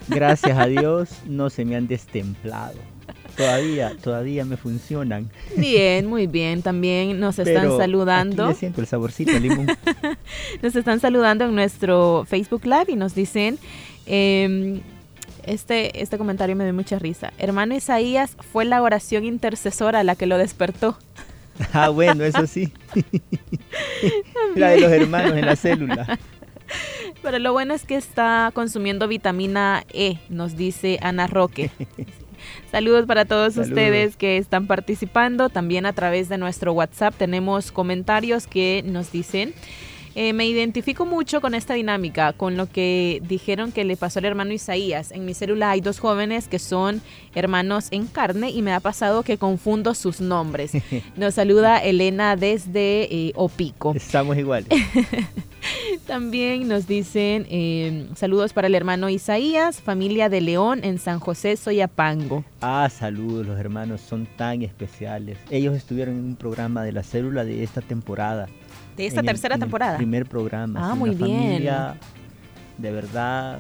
Gracias 0.09 0.57
a 0.57 0.65
Dios 0.67 1.09
no 1.25 1.49
se 1.49 1.63
me 1.63 1.77
han 1.77 1.87
destemplado. 1.87 2.90
Todavía, 3.35 3.95
todavía 4.01 4.45
me 4.45 4.57
funcionan. 4.57 5.29
Bien, 5.55 6.05
muy 6.05 6.27
bien. 6.27 6.61
También 6.61 7.19
nos 7.19 7.39
están 7.39 7.77
saludando. 7.77 8.45
Aquí 8.45 8.59
siento 8.59 8.81
el 8.81 8.87
saborcito 8.87 9.37
limón. 9.39 9.67
nos 10.61 10.75
están 10.75 10.99
saludando 10.99 11.45
en 11.45 11.55
nuestro 11.55 12.25
Facebook 12.27 12.65
Live 12.65 12.85
y 12.89 12.95
nos 12.95 13.15
dicen. 13.15 13.57
Em, 14.05 14.81
este, 15.45 16.01
este 16.01 16.17
comentario 16.17 16.55
me 16.55 16.63
dio 16.63 16.73
mucha 16.73 16.99
risa. 16.99 17.33
Hermano 17.37 17.75
Isaías 17.75 18.35
fue 18.51 18.65
la 18.65 18.81
oración 18.81 19.25
intercesora 19.25 20.03
la 20.03 20.15
que 20.15 20.25
lo 20.25 20.37
despertó. 20.37 20.97
Ah, 21.73 21.89
bueno, 21.89 22.23
eso 22.23 22.47
sí. 22.47 22.73
la 24.55 24.69
de 24.69 24.79
los 24.79 24.91
hermanos 24.91 25.33
en 25.33 25.45
la 25.45 25.55
célula. 25.55 26.17
Pero 27.21 27.37
lo 27.37 27.53
bueno 27.53 27.75
es 27.75 27.85
que 27.85 27.97
está 27.97 28.49
consumiendo 28.55 29.07
vitamina 29.07 29.83
E, 29.93 30.17
nos 30.29 30.55
dice 30.55 30.97
Ana 31.03 31.27
Roque. 31.27 31.69
Saludos 32.71 33.05
para 33.05 33.25
todos 33.25 33.57
ustedes 33.57 34.15
que 34.15 34.37
están 34.37 34.67
participando. 34.67 35.49
También 35.49 35.85
a 35.85 35.93
través 35.93 36.29
de 36.29 36.37
nuestro 36.37 36.73
WhatsApp 36.73 37.13
tenemos 37.17 37.71
comentarios 37.71 38.47
que 38.47 38.83
nos 38.85 39.11
dicen. 39.11 39.53
Eh, 40.13 40.33
me 40.33 40.45
identifico 40.45 41.05
mucho 41.05 41.39
con 41.39 41.55
esta 41.55 41.73
dinámica, 41.73 42.33
con 42.33 42.57
lo 42.57 42.69
que 42.69 43.21
dijeron 43.27 43.71
que 43.71 43.85
le 43.85 43.95
pasó 43.95 44.19
al 44.19 44.25
hermano 44.25 44.51
Isaías. 44.51 45.11
En 45.11 45.25
mi 45.25 45.33
célula 45.33 45.71
hay 45.71 45.79
dos 45.79 45.99
jóvenes 45.99 46.49
que 46.49 46.59
son 46.59 47.01
hermanos 47.33 47.87
en 47.91 48.07
carne 48.07 48.49
y 48.49 48.61
me 48.61 48.73
ha 48.73 48.81
pasado 48.81 49.23
que 49.23 49.37
confundo 49.37 49.93
sus 49.93 50.19
nombres. 50.19 50.73
Nos 51.15 51.35
saluda 51.35 51.77
Elena 51.77 52.35
desde 52.35 53.03
eh, 53.03 53.31
Opico. 53.35 53.93
Estamos 53.95 54.37
iguales. 54.37 54.67
También 56.07 56.67
nos 56.67 56.87
dicen 56.87 57.45
eh, 57.49 58.07
saludos 58.15 58.53
para 58.53 58.67
el 58.67 58.75
hermano 58.75 59.09
Isaías, 59.09 59.79
familia 59.81 60.29
de 60.29 60.41
León 60.41 60.81
en 60.83 60.97
San 60.97 61.19
José 61.19 61.55
Soyapango. 61.55 62.43
Ah, 62.61 62.89
saludos, 62.89 63.47
los 63.47 63.59
hermanos 63.59 64.01
son 64.01 64.27
tan 64.37 64.61
especiales. 64.61 65.37
Ellos 65.49 65.75
estuvieron 65.75 66.15
en 66.15 66.25
un 66.25 66.35
programa 66.35 66.83
de 66.83 66.91
la 66.91 67.03
célula 67.03 67.45
de 67.45 67.63
esta 67.63 67.81
temporada 67.81 68.47
de 68.97 69.05
esta 69.07 69.23
tercera 69.23 69.57
temporada. 69.57 69.97
primer 69.97 70.25
programa. 70.25 70.91
Ah, 70.91 70.95
muy 70.95 71.11
bien. 71.11 71.63
de 72.77 72.91
verdad, 72.91 73.59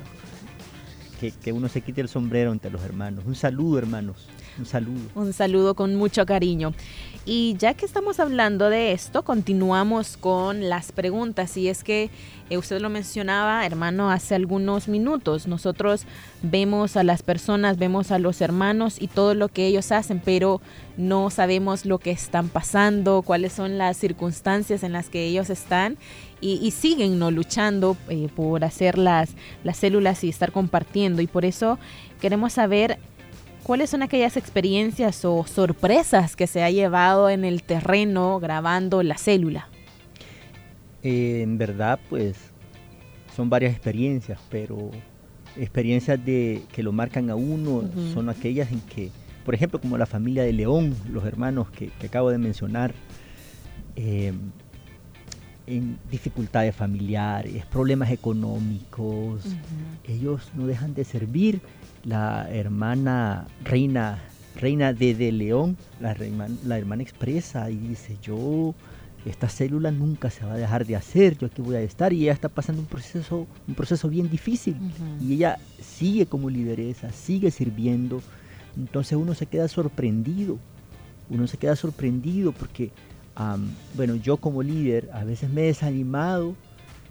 que, 1.19 1.31
que 1.31 1.51
uno 1.51 1.67
se 1.69 1.81
quite 1.81 2.01
el 2.01 2.09
sombrero 2.09 2.51
entre 2.51 2.71
los 2.71 2.83
hermanos. 2.83 3.23
Un 3.25 3.35
saludo, 3.35 3.77
hermanos. 3.77 4.27
Un 4.57 4.65
saludo. 4.65 4.99
Un 5.15 5.33
saludo 5.33 5.75
con 5.75 5.95
mucho 5.95 6.25
cariño. 6.25 6.73
Y 7.23 7.55
ya 7.59 7.75
que 7.75 7.85
estamos 7.85 8.19
hablando 8.19 8.71
de 8.71 8.93
esto, 8.93 9.21
continuamos 9.21 10.17
con 10.17 10.69
las 10.69 10.91
preguntas. 10.91 11.55
Y 11.55 11.67
es 11.67 11.83
que 11.83 12.09
eh, 12.49 12.57
usted 12.57 12.81
lo 12.81 12.89
mencionaba, 12.89 13.63
hermano, 13.63 14.09
hace 14.09 14.33
algunos 14.33 14.87
minutos. 14.87 15.45
Nosotros 15.45 16.05
vemos 16.41 16.97
a 16.97 17.03
las 17.03 17.21
personas, 17.21 17.77
vemos 17.77 18.09
a 18.11 18.17
los 18.17 18.41
hermanos 18.41 18.99
y 18.99 19.07
todo 19.07 19.35
lo 19.35 19.49
que 19.49 19.67
ellos 19.67 19.91
hacen, 19.91 20.19
pero 20.23 20.61
no 20.97 21.29
sabemos 21.29 21.85
lo 21.85 21.99
que 21.99 22.09
están 22.09 22.49
pasando, 22.49 23.21
cuáles 23.21 23.53
son 23.53 23.77
las 23.77 23.97
circunstancias 23.97 24.81
en 24.81 24.91
las 24.91 25.09
que 25.09 25.25
ellos 25.25 25.51
están. 25.51 25.97
Y, 26.43 26.71
siguen 26.71 27.19
no 27.19 27.29
luchando 27.29 27.95
eh, 28.09 28.27
por 28.35 28.63
hacer 28.63 28.97
las, 28.97 29.29
las 29.63 29.77
células 29.77 30.23
y 30.23 30.29
estar 30.29 30.51
compartiendo. 30.51 31.21
Y 31.21 31.27
por 31.27 31.45
eso 31.45 31.77
queremos 32.19 32.53
saber 32.53 32.97
¿cuáles 33.63 33.89
son 33.89 34.01
aquellas 34.01 34.37
experiencias 34.37 35.23
o 35.25 35.45
sorpresas 35.45 36.35
que 36.35 36.47
se 36.47 36.63
ha 36.63 36.69
llevado 36.69 37.29
en 37.29 37.45
el 37.45 37.63
terreno 37.63 38.39
grabando 38.39 39.03
la 39.03 39.17
célula? 39.17 39.67
Eh, 41.03 41.41
en 41.41 41.57
verdad, 41.57 41.99
pues 42.09 42.37
son 43.35 43.49
varias 43.49 43.73
experiencias, 43.73 44.39
pero 44.49 44.91
experiencias 45.57 46.23
de 46.23 46.63
que 46.71 46.83
lo 46.83 46.91
marcan 46.91 47.29
a 47.29 47.35
uno 47.35 47.83
son 48.13 48.29
aquellas 48.29 48.71
en 48.71 48.81
que, 48.81 49.09
por 49.45 49.55
ejemplo, 49.55 49.81
como 49.81 49.97
la 49.97 50.05
familia 50.05 50.43
de 50.43 50.53
León, 50.53 50.95
los 51.09 51.25
hermanos 51.25 51.69
que, 51.71 51.91
acabo 52.05 52.29
de 52.29 52.37
mencionar, 52.37 52.93
eh, 53.95 54.33
en 55.77 55.97
dificultades 56.09 56.75
familiares, 56.75 57.65
problemas 57.65 58.11
económicos, 58.11 59.43
ellos 60.07 60.51
no 60.55 60.67
dejan 60.67 60.93
de 60.93 61.03
servir. 61.03 61.61
La 62.03 62.49
hermana 62.51 63.47
reina, 63.63 64.19
reina 64.55 64.91
de, 64.93 65.13
de 65.13 65.31
León, 65.31 65.77
la, 65.99 66.15
la 66.65 66.77
hermana 66.77 67.03
expresa 67.03 67.69
y 67.69 67.77
dice, 67.77 68.17
yo, 68.21 68.73
esta 69.25 69.47
célula 69.47 69.91
nunca 69.91 70.29
se 70.29 70.45
va 70.45 70.53
a 70.53 70.57
dejar 70.57 70.85
de 70.85 70.95
hacer, 70.95 71.37
yo 71.37 71.47
aquí 71.47 71.61
voy 71.61 71.75
a 71.75 71.81
estar 71.81 72.11
y 72.11 72.23
ella 72.23 72.33
está 72.33 72.49
pasando 72.49 72.81
un 72.81 72.87
proceso, 72.87 73.45
un 73.67 73.75
proceso 73.75 74.09
bien 74.09 74.29
difícil. 74.29 74.75
Y 75.21 75.33
ella 75.33 75.59
sigue 75.79 76.25
como 76.25 76.49
lideresa, 76.49 77.11
sigue 77.11 77.51
sirviendo, 77.51 78.21
entonces 78.75 79.17
uno 79.17 79.35
se 79.35 79.45
queda 79.45 79.67
sorprendido, 79.67 80.57
uno 81.29 81.47
se 81.47 81.57
queda 81.57 81.75
sorprendido 81.75 82.51
porque, 82.51 82.91
bueno, 83.95 84.15
yo 84.15 84.37
como 84.37 84.63
líder 84.63 85.09
a 85.13 85.23
veces 85.23 85.49
me 85.49 85.61
he 85.61 85.65
desanimado, 85.65 86.55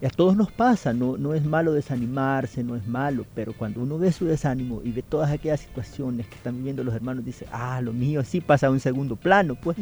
y 0.03 0.07
a 0.07 0.11
todos 0.11 0.35
nos 0.35 0.51
pasa, 0.51 0.95
no, 0.95 1.19
no 1.19 1.35
es 1.35 1.45
malo 1.45 1.75
desanimarse, 1.75 2.65
no 2.65 2.75
es 2.75 2.87
malo, 2.87 3.27
pero 3.35 3.53
cuando 3.53 3.83
uno 3.83 3.99
ve 3.99 4.11
su 4.13 4.25
desánimo 4.25 4.81
y 4.83 4.93
ve 4.93 5.03
todas 5.03 5.31
aquellas 5.31 5.61
situaciones 5.61 6.27
que 6.27 6.37
están 6.37 6.57
viviendo 6.57 6.83
los 6.83 6.95
hermanos, 6.95 7.23
dice, 7.23 7.47
ah, 7.53 7.83
lo 7.83 7.93
mío 7.93 8.25
sí 8.25 8.41
pasa 8.41 8.69
a 8.69 8.71
un 8.71 8.81
segundo 8.81 9.17
plano, 9.17 9.57
pues, 9.57 9.77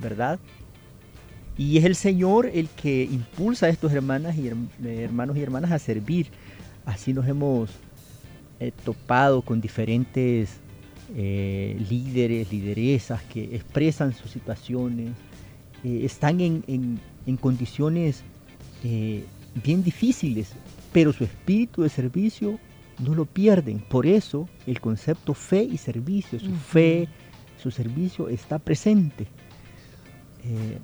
¿verdad? 0.00 0.38
Y 1.58 1.78
es 1.78 1.84
el 1.84 1.96
Señor 1.96 2.46
el 2.46 2.68
que 2.68 3.02
impulsa 3.04 3.66
a 3.66 3.70
estos 3.70 3.92
hermanas 3.92 4.36
y 4.36 4.48
eh, 4.48 5.02
hermanos 5.02 5.36
y 5.36 5.42
hermanas 5.42 5.72
a 5.72 5.78
servir. 5.80 6.28
Así 6.84 7.12
nos 7.12 7.26
hemos 7.26 7.70
eh, 8.60 8.72
topado 8.84 9.42
con 9.42 9.60
diferentes 9.60 10.60
eh, 11.16 11.76
líderes, 11.88 12.52
lideresas 12.52 13.22
que 13.24 13.56
expresan 13.56 14.14
sus 14.14 14.30
situaciones, 14.30 15.10
están 15.84 16.40
en, 16.40 16.64
en, 16.66 16.98
en 17.26 17.36
condiciones 17.36 18.22
eh, 18.82 19.24
bien 19.62 19.82
difíciles, 19.82 20.52
pero 20.92 21.12
su 21.12 21.24
espíritu 21.24 21.82
de 21.82 21.88
servicio 21.88 22.58
no 22.98 23.14
lo 23.14 23.24
pierden. 23.24 23.80
Por 23.80 24.06
eso 24.06 24.48
el 24.66 24.80
concepto 24.80 25.34
fe 25.34 25.62
y 25.62 25.78
servicio, 25.78 26.38
su 26.40 26.54
fe, 26.54 27.08
su 27.62 27.70
servicio 27.70 28.28
está 28.28 28.58
presente. 28.58 29.26
Eh, 30.44 30.78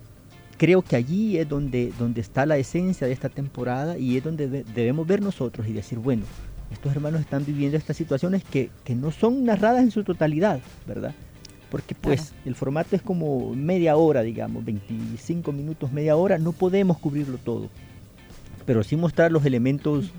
creo 0.56 0.82
que 0.82 0.96
allí 0.96 1.38
es 1.38 1.48
donde, 1.48 1.92
donde 1.98 2.20
está 2.20 2.46
la 2.46 2.58
esencia 2.58 3.06
de 3.06 3.12
esta 3.12 3.28
temporada 3.28 3.98
y 3.98 4.16
es 4.16 4.24
donde 4.24 4.48
debemos 4.48 5.06
ver 5.06 5.22
nosotros 5.22 5.66
y 5.66 5.72
decir, 5.72 5.98
bueno, 5.98 6.24
estos 6.70 6.92
hermanos 6.92 7.20
están 7.20 7.44
viviendo 7.44 7.76
estas 7.76 7.96
situaciones 7.96 8.44
que, 8.44 8.70
no 8.94 9.10
son 9.10 9.44
narradas 9.44 9.82
en 9.82 9.90
su 9.90 10.04
totalidad, 10.04 10.60
¿verdad? 10.86 11.14
Porque 11.70 11.94
pues 11.94 12.32
el 12.44 12.54
formato 12.54 12.96
es 12.96 13.02
como 13.02 13.54
media 13.54 13.96
hora, 13.96 14.22
digamos, 14.22 14.64
25 14.64 15.52
minutos, 15.52 15.92
media 15.92 16.16
hora, 16.16 16.38
no 16.38 16.52
podemos 16.52 16.98
cubrirlo 16.98 17.38
todo 17.38 17.68
pero 18.70 18.84
sí 18.84 18.94
mostrar 18.94 19.32
los 19.32 19.44
elementos 19.44 20.12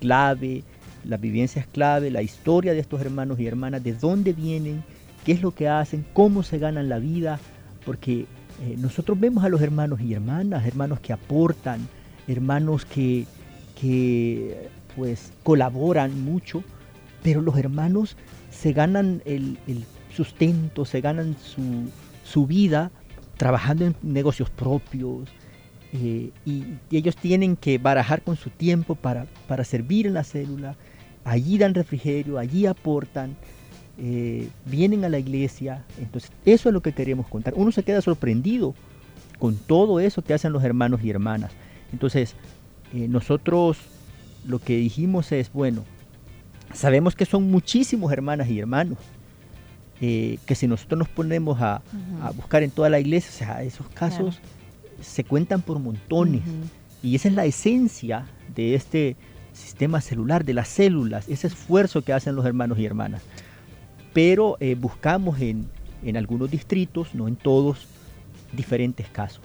clave, 0.00 0.62
las 1.04 1.20
vivencias 1.20 1.66
clave, 1.66 2.12
la 2.12 2.22
historia 2.22 2.72
de 2.72 2.78
estos 2.78 3.00
hermanos 3.00 3.40
y 3.40 3.46
hermanas, 3.48 3.82
de 3.82 3.92
dónde 3.92 4.32
vienen, 4.32 4.84
qué 5.24 5.32
es 5.32 5.42
lo 5.42 5.52
que 5.52 5.68
hacen, 5.68 6.06
cómo 6.12 6.44
se 6.44 6.58
ganan 6.58 6.88
la 6.88 7.00
vida, 7.00 7.40
porque 7.84 8.26
eh, 8.62 8.76
nosotros 8.78 9.18
vemos 9.18 9.42
a 9.42 9.48
los 9.48 9.60
hermanos 9.60 10.00
y 10.00 10.14
hermanas, 10.14 10.64
hermanos 10.64 11.00
que 11.00 11.12
aportan, 11.12 11.88
hermanos 12.28 12.84
que, 12.84 13.26
que 13.80 14.68
pues 14.94 15.32
colaboran 15.42 16.22
mucho, 16.22 16.62
pero 17.24 17.40
los 17.40 17.56
hermanos 17.56 18.16
se 18.50 18.72
ganan 18.72 19.22
el, 19.24 19.58
sustento, 20.24 20.84
se 20.84 21.00
ganan 21.00 21.36
su, 22.24 22.46
vida 22.46 22.90
trabajando 23.36 23.86
en 23.86 23.94
negocios 24.02 24.50
propios, 24.50 25.28
eh, 25.92 26.30
y, 26.44 26.64
ellos 26.90 27.16
tienen 27.16 27.56
que 27.56 27.78
barajar 27.78 28.22
con 28.22 28.36
su 28.36 28.50
tiempo 28.50 28.96
para, 28.96 29.26
para 29.46 29.64
servir 29.64 30.08
en 30.08 30.14
la 30.14 30.24
célula, 30.24 30.74
allí 31.24 31.56
dan 31.56 31.74
refrigerio, 31.74 32.38
allí 32.38 32.66
aportan, 32.66 33.36
eh, 33.96 34.48
vienen 34.64 35.04
a 35.04 35.08
la 35.08 35.20
iglesia. 35.20 35.84
Entonces, 35.98 36.32
eso 36.44 36.68
es 36.68 36.72
lo 36.72 36.80
que 36.80 36.92
queremos 36.92 37.28
contar. 37.28 37.54
Uno 37.56 37.70
se 37.70 37.84
queda 37.84 38.00
sorprendido 38.00 38.74
con 39.38 39.56
todo 39.56 40.00
eso 40.00 40.22
que 40.22 40.34
hacen 40.34 40.52
los 40.52 40.64
hermanos 40.64 41.00
y 41.04 41.10
hermanas. 41.10 41.52
Entonces, 41.92 42.34
eh, 42.92 43.06
nosotros 43.08 43.78
lo 44.44 44.58
que 44.58 44.76
dijimos 44.76 45.30
es, 45.30 45.52
bueno, 45.52 45.84
sabemos 46.74 47.14
que 47.14 47.24
son 47.24 47.50
muchísimos 47.50 48.12
hermanas 48.12 48.48
y 48.48 48.58
hermanos. 48.58 48.98
Eh, 50.00 50.38
que 50.46 50.54
si 50.54 50.68
nosotros 50.68 50.98
nos 50.98 51.08
ponemos 51.08 51.60
a, 51.60 51.82
buscar 52.36 52.62
en 52.62 52.70
toda 52.70 52.88
la 52.88 53.00
iglesia, 53.00 53.30
o 53.30 53.38
sea, 53.38 53.62
esos 53.62 53.88
casos 53.88 54.40
se 55.00 55.24
cuentan 55.24 55.62
por 55.62 55.78
montones. 55.78 56.42
Y 57.02 57.14
esa 57.14 57.28
es 57.28 57.34
la 57.34 57.44
esencia 57.44 58.26
de 58.54 58.74
este 58.74 59.16
sistema 59.52 60.00
celular, 60.00 60.44
de 60.44 60.54
las 60.54 60.68
células, 60.68 61.28
ese 61.28 61.48
esfuerzo 61.48 62.02
que 62.02 62.12
hacen 62.12 62.36
los 62.36 62.46
hermanos 62.46 62.78
y 62.78 62.86
hermanas 62.86 63.22
pero 64.18 64.56
eh, 64.58 64.74
buscamos 64.74 65.40
en, 65.40 65.68
algunos 66.16 66.50
distritos, 66.50 67.14
no 67.14 67.28
en 67.28 67.36
todos, 67.36 67.86
diferentes 68.52 69.06
casos. 69.08 69.42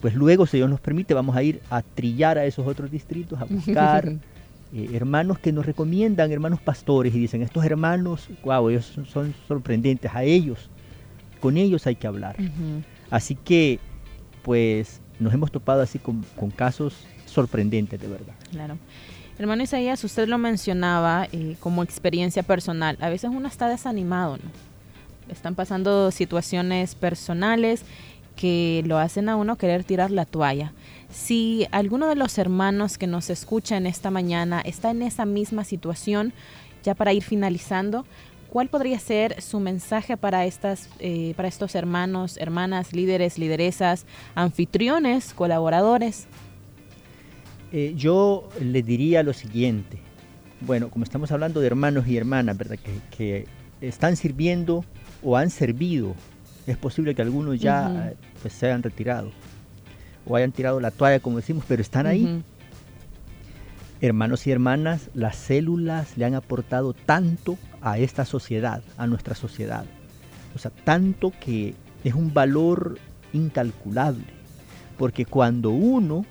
Pues 0.00 0.14
luego, 0.14 0.46
si 0.46 0.56
Dios 0.56 0.70
nos 0.70 0.80
permite, 0.80 1.12
vamos 1.12 1.36
a 1.36 1.42
ir 1.42 1.60
a 1.68 1.82
trillar 1.82 2.38
a 2.38 2.46
esos 2.46 2.66
otros 2.66 2.90
distritos, 2.90 3.38
a 3.38 3.44
buscar 3.50 4.14
eh, 4.74 4.90
hermanos 4.94 5.38
que 5.38 5.52
nos 5.52 5.66
recomiendan, 5.66 6.32
hermanos 6.32 6.60
pastores, 6.60 7.14
y 7.14 7.18
dicen, 7.18 7.42
estos 7.42 7.64
hermanos, 7.64 8.28
wow, 8.44 8.68
ellos 8.70 8.98
son, 9.06 9.34
sorprendentes, 9.46 10.10
a 10.14 10.24
ellos, 10.24 10.70
con 11.40 11.56
ellos 11.56 11.86
hay 11.86 11.96
que 11.96 12.06
hablar. 12.06 12.36
Así 13.10 13.34
que, 13.34 13.78
pues, 14.42 15.00
nos 15.18 15.34
hemos 15.34 15.50
topado 15.50 15.82
así 15.82 15.98
con, 15.98 16.24
con 16.36 16.50
casos 16.50 17.04
sorprendentes, 17.26 18.00
de 18.00 18.08
verdad. 18.08 18.34
Claro. 18.50 18.78
Hermano 19.38 19.62
Isaías, 19.62 20.04
usted 20.04 20.28
lo 20.28 20.38
mencionaba 20.38 21.26
eh, 21.32 21.56
como 21.58 21.82
experiencia 21.82 22.42
personal. 22.42 22.96
A 23.00 23.08
veces 23.08 23.30
uno 23.32 23.48
está 23.48 23.68
desanimado, 23.68 24.36
¿no? 24.36 25.32
Están 25.32 25.54
pasando 25.54 26.10
situaciones 26.10 26.94
personales 26.94 27.84
que 28.36 28.82
lo 28.86 28.98
hacen 28.98 29.28
a 29.28 29.36
uno 29.36 29.56
querer 29.56 29.84
tirar 29.84 30.10
la 30.10 30.26
toalla. 30.26 30.72
Si 31.12 31.66
alguno 31.72 32.08
de 32.08 32.16
los 32.16 32.38
hermanos 32.38 32.96
que 32.96 33.06
nos 33.06 33.28
escuchan 33.28 33.86
esta 33.86 34.10
mañana 34.10 34.62
está 34.62 34.90
en 34.92 35.02
esa 35.02 35.26
misma 35.26 35.62
situación, 35.62 36.32
ya 36.82 36.94
para 36.94 37.12
ir 37.12 37.22
finalizando, 37.22 38.06
¿cuál 38.48 38.68
podría 38.68 38.98
ser 38.98 39.42
su 39.42 39.60
mensaje 39.60 40.16
para, 40.16 40.46
estas, 40.46 40.88
eh, 41.00 41.34
para 41.36 41.48
estos 41.48 41.74
hermanos, 41.74 42.38
hermanas, 42.38 42.94
líderes, 42.94 43.36
lideresas, 43.36 44.06
anfitriones, 44.34 45.34
colaboradores? 45.34 46.28
Eh, 47.72 47.92
yo 47.94 48.48
le 48.58 48.82
diría 48.82 49.22
lo 49.22 49.34
siguiente. 49.34 49.98
Bueno, 50.62 50.88
como 50.88 51.04
estamos 51.04 51.30
hablando 51.30 51.60
de 51.60 51.66
hermanos 51.66 52.08
y 52.08 52.16
hermanas, 52.16 52.56
¿verdad? 52.56 52.78
Que, 53.10 53.46
están 53.82 54.14
sirviendo 54.14 54.84
o 55.24 55.36
han 55.36 55.50
servido. 55.50 56.14
Es 56.68 56.76
posible 56.76 57.16
que 57.16 57.22
algunos 57.22 57.58
ya 57.58 58.14
pues, 58.40 58.54
se 58.54 58.66
hayan 58.66 58.80
retirado 58.80 59.32
o 60.26 60.36
hayan 60.36 60.52
tirado 60.52 60.80
la 60.80 60.90
toalla, 60.90 61.20
como 61.20 61.36
decimos, 61.36 61.64
pero 61.66 61.82
están 61.82 62.06
ahí. 62.06 62.42
Hermanos 64.00 64.46
y 64.46 64.50
hermanas, 64.50 65.10
las 65.14 65.36
células 65.36 66.16
le 66.16 66.24
han 66.24 66.34
aportado 66.34 66.92
tanto 66.92 67.56
a 67.80 67.98
esta 67.98 68.24
sociedad, 68.24 68.82
a 68.96 69.06
nuestra 69.06 69.34
sociedad. 69.34 69.84
O 70.54 70.58
sea, 70.58 70.70
tanto 70.84 71.32
que 71.40 71.74
es 72.04 72.14
un 72.14 72.34
valor 72.34 72.98
incalculable. 73.32 74.24
Porque 74.98 75.24
cuando 75.24 75.70
uno 75.70 76.24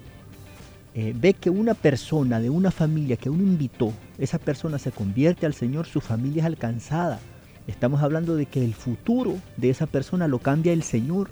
eh, 0.94 1.14
ve 1.16 1.34
que 1.34 1.50
una 1.50 1.74
persona 1.74 2.40
de 2.40 2.50
una 2.50 2.72
familia 2.72 3.16
que 3.16 3.30
uno 3.30 3.44
invitó, 3.44 3.94
esa 4.18 4.38
persona 4.38 4.78
se 4.78 4.92
convierte 4.92 5.46
al 5.46 5.54
Señor, 5.54 5.88
su 5.88 6.02
familia 6.02 6.42
es 6.42 6.48
alcanzada. 6.48 7.20
Estamos 7.68 8.02
hablando 8.02 8.36
de 8.36 8.46
que 8.46 8.64
el 8.64 8.74
futuro 8.74 9.38
de 9.58 9.70
esa 9.70 9.88
persona 9.88 10.28
lo 10.28 10.40
cambia 10.40 10.74
el 10.74 10.84
Señor 10.84 11.32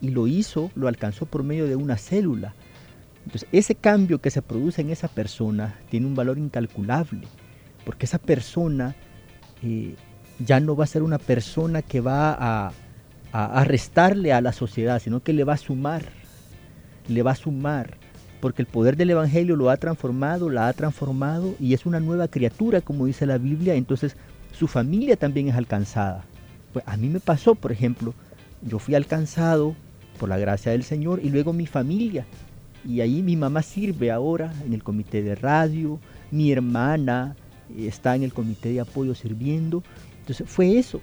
y 0.00 0.10
lo 0.10 0.26
hizo, 0.26 0.70
lo 0.74 0.88
alcanzó 0.88 1.26
por 1.26 1.42
medio 1.42 1.66
de 1.66 1.76
una 1.76 1.96
célula. 1.96 2.54
Entonces, 3.24 3.48
ese 3.52 3.74
cambio 3.74 4.20
que 4.20 4.30
se 4.30 4.42
produce 4.42 4.80
en 4.80 4.90
esa 4.90 5.08
persona 5.08 5.78
tiene 5.90 6.06
un 6.06 6.14
valor 6.14 6.38
incalculable, 6.38 7.26
porque 7.84 8.06
esa 8.06 8.18
persona 8.18 8.94
eh, 9.62 9.94
ya 10.38 10.60
no 10.60 10.76
va 10.76 10.84
a 10.84 10.88
ser 10.88 11.02
una 11.02 11.18
persona 11.18 11.82
que 11.82 12.00
va 12.00 12.32
a, 12.32 12.72
a, 13.32 13.60
a 13.60 13.64
restarle 13.64 14.32
a 14.32 14.40
la 14.40 14.52
sociedad, 14.52 15.00
sino 15.00 15.22
que 15.22 15.32
le 15.32 15.44
va 15.44 15.54
a 15.54 15.58
sumar, 15.58 16.02
le 17.08 17.22
va 17.22 17.32
a 17.32 17.36
sumar 17.36 17.98
porque 18.40 18.62
el 18.62 18.68
poder 18.68 18.96
del 18.96 19.10
Evangelio 19.10 19.56
lo 19.56 19.70
ha 19.70 19.76
transformado, 19.76 20.48
la 20.50 20.68
ha 20.68 20.72
transformado 20.72 21.54
y 21.58 21.74
es 21.74 21.86
una 21.86 22.00
nueva 22.00 22.28
criatura, 22.28 22.80
como 22.80 23.06
dice 23.06 23.26
la 23.26 23.38
Biblia, 23.38 23.74
entonces 23.74 24.16
su 24.52 24.66
familia 24.66 25.16
también 25.16 25.48
es 25.48 25.56
alcanzada. 25.56 26.24
Pues 26.72 26.84
a 26.86 26.96
mí 26.96 27.08
me 27.08 27.20
pasó, 27.20 27.54
por 27.54 27.72
ejemplo, 27.72 28.14
yo 28.62 28.78
fui 28.78 28.94
alcanzado 28.94 29.74
por 30.18 30.28
la 30.28 30.38
gracia 30.38 30.72
del 30.72 30.82
Señor 30.82 31.20
y 31.22 31.30
luego 31.30 31.52
mi 31.52 31.66
familia. 31.66 32.26
Y 32.86 33.00
ahí 33.00 33.22
mi 33.22 33.36
mamá 33.36 33.62
sirve 33.62 34.10
ahora 34.10 34.52
en 34.64 34.72
el 34.72 34.82
comité 34.82 35.22
de 35.22 35.34
radio, 35.34 35.98
mi 36.30 36.52
hermana 36.52 37.36
está 37.76 38.16
en 38.16 38.22
el 38.22 38.32
comité 38.32 38.72
de 38.72 38.80
apoyo 38.80 39.14
sirviendo. 39.14 39.82
Entonces 40.20 40.48
fue 40.48 40.78
eso. 40.78 41.00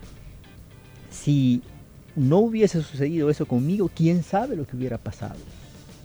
Si 1.09 1.61
no 2.15 2.39
hubiese 2.39 2.81
sucedido 2.81 3.29
eso 3.29 3.45
conmigo, 3.45 3.89
quién 3.93 4.23
sabe 4.23 4.55
lo 4.55 4.65
que 4.65 4.75
hubiera 4.75 4.97
pasado. 4.97 5.39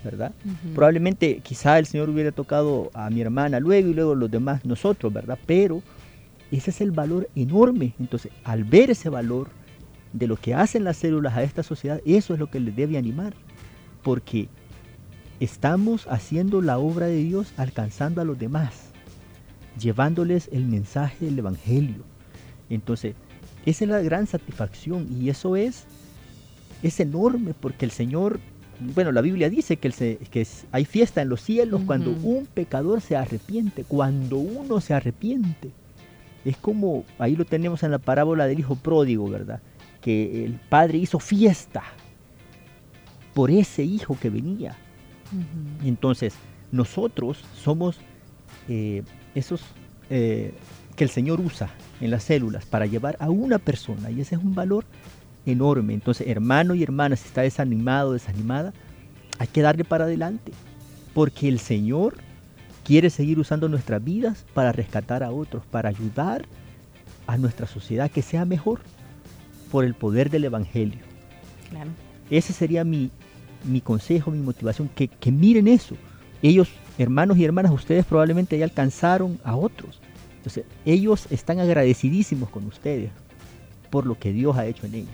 ¿verdad? 0.05 0.33
Probablemente 0.75 1.40
quizá 1.42 1.79
el 1.79 1.87
Señor 1.87 2.09
hubiera 2.09 2.33
tocado 2.33 2.90
a 2.94 3.11
mi 3.11 3.20
hermana 3.20 3.61
luego 3.61 3.88
y 3.88 3.94
luego 3.94 4.14
los 4.14 4.31
demás 4.31 4.64
nosotros, 4.64 5.12
¿verdad? 5.12 5.38
Pero 5.46 5.83
ese 6.51 6.70
es 6.70 6.81
el 6.81 6.90
valor 6.90 7.29
enorme. 7.35 7.94
Entonces, 7.99 8.33
al 8.44 8.64
ver 8.64 8.90
ese 8.90 9.09
valor 9.09 9.49
de 10.12 10.27
lo 10.27 10.37
que 10.37 10.55
hacen 10.55 10.85
las 10.85 10.96
células 10.96 11.37
a 11.37 11.42
esta 11.42 11.62
sociedad, 11.62 12.01
eso 12.05 12.35
es 12.35 12.40
lo 12.40 12.51
que 12.51 12.61
les 12.61 12.75
debe 12.75 12.99
animar. 12.99 13.35
Porque 14.03 14.49
estamos 15.40 16.07
haciendo 16.09 16.62
la 16.62 16.79
obra 16.79 17.07
de 17.07 17.23
Dios 17.23 17.53
alcanzando 17.57 18.20
a 18.20 18.25
los 18.25 18.38
demás, 18.38 18.90
llevándoles 19.79 20.49
el 20.53 20.64
mensaje 20.64 21.27
del 21.27 21.38
Evangelio. 21.38 22.05
Entonces, 22.68 23.14
esa 23.66 23.85
es 23.85 23.90
la 23.90 24.01
gran 24.01 24.27
satisfacción 24.27 25.07
y 25.11 25.29
eso 25.29 25.57
es, 25.57 25.85
es 26.83 26.99
enorme 27.01 27.55
porque 27.59 27.85
el 27.85 27.90
Señor 27.90 28.40
bueno, 28.81 29.12
la 29.12 29.20
Biblia 29.20 29.51
dice 29.51 29.77
que, 29.77 30.46
hay 30.73 30.85
fiesta 30.87 31.20
en 31.20 31.29
los 31.29 31.42
cielos 31.42 31.83
cuando 31.87 32.12
un 32.12 32.46
pecador 32.46 33.03
se 33.03 33.14
arrepiente, 33.14 33.85
cuando 33.85 34.38
uno 34.38 34.81
se 34.81 34.94
arrepiente. 34.94 35.70
Es 36.46 36.57
como, 36.57 37.05
ahí 37.18 37.37
lo 37.37 37.44
tenemos 37.44 37.83
en 37.83 37.90
la 37.90 37.99
parábola 37.99 38.46
del 38.46 38.59
hijo 38.59 38.77
pródigo, 38.77 39.29
¿verdad? 39.29 39.61
Que 40.01 40.45
el 40.45 40.55
padre 40.55 40.99
hizo 40.99 41.19
fiesta 41.19 41.83
por 43.35 43.51
ese 43.51 43.83
hijo 43.83 44.19
que 44.21 44.31
venía. 44.31 44.77
Entonces, 45.85 46.35
nosotros 46.73 47.45
somos 47.55 47.99
eh, 48.69 49.03
esos 49.35 49.63
eh, 50.09 50.53
que 50.96 51.05
el 51.05 51.11
Señor 51.11 51.40
usa 51.40 51.71
en 52.01 52.11
las 52.11 52.25
células 52.25 52.67
para 52.67 52.87
llevar 52.87 53.17
a 53.21 53.31
una 53.31 53.59
persona, 53.59 54.11
y 54.11 54.21
ese 54.21 54.35
es 54.35 54.42
un 54.42 54.55
valor 54.55 54.85
enorme. 55.46 55.94
Entonces, 55.94 56.27
hermano 56.27 56.75
y 56.75 56.83
hermana, 56.83 57.17
si 57.17 57.27
está 57.27 57.42
desanimado, 57.42 58.13
desanimada, 58.13 58.73
hay 59.38 59.46
que 59.46 59.63
darle 59.63 59.85
para 59.85 60.05
adelante. 60.05 60.53
Porque 61.15 61.48
el 61.48 61.59
Señor 61.59 62.19
quiere 62.85 63.11
seguir 63.11 63.38
usando 63.38 63.69
nuestras 63.69 64.03
vidas 64.03 64.44
para 64.55 64.73
rescatar 64.73 65.23
a 65.23 65.31
otros, 65.31 65.65
para 65.67 65.88
ayudar 65.88 66.44
a 67.27 67.37
nuestra 67.37 67.67
sociedad 67.67 68.11
que 68.11 68.23
sea 68.23 68.44
mejor 68.44 68.81
por 69.71 69.85
el 69.85 69.94
poder 69.94 70.31
del 70.31 70.44
Evangelio. 70.44 71.00
Ese 72.31 72.52
sería 72.52 72.85
mi, 72.85 73.10
mi 73.64 73.81
consejo, 73.81 74.31
mi 74.31 74.40
motivación, 74.40 74.88
que, 74.94 75.08
que 75.08 75.33
miren 75.33 75.68
eso. 75.68 75.96
Ellos, 76.42 76.68
hermanos 76.98 77.37
y 77.38 77.44
hermanas, 77.44 77.73
ustedes 77.73 78.04
probablemente 78.04 78.58
ya 78.58 78.64
alcanzaron 78.64 79.38
a 79.44 79.56
otros. 79.56 80.00
Entonces, 80.37 80.64
ellos 80.85 81.27
están 81.31 81.60
agradecidísimos 81.60 82.48
con 82.48 82.66
ustedes 82.66 83.10
por 83.90 84.06
lo 84.06 84.18
que 84.18 84.33
Dios 84.33 84.56
ha 84.56 84.66
hecho 84.66 84.87
en 84.87 84.94
ellos. 84.94 85.10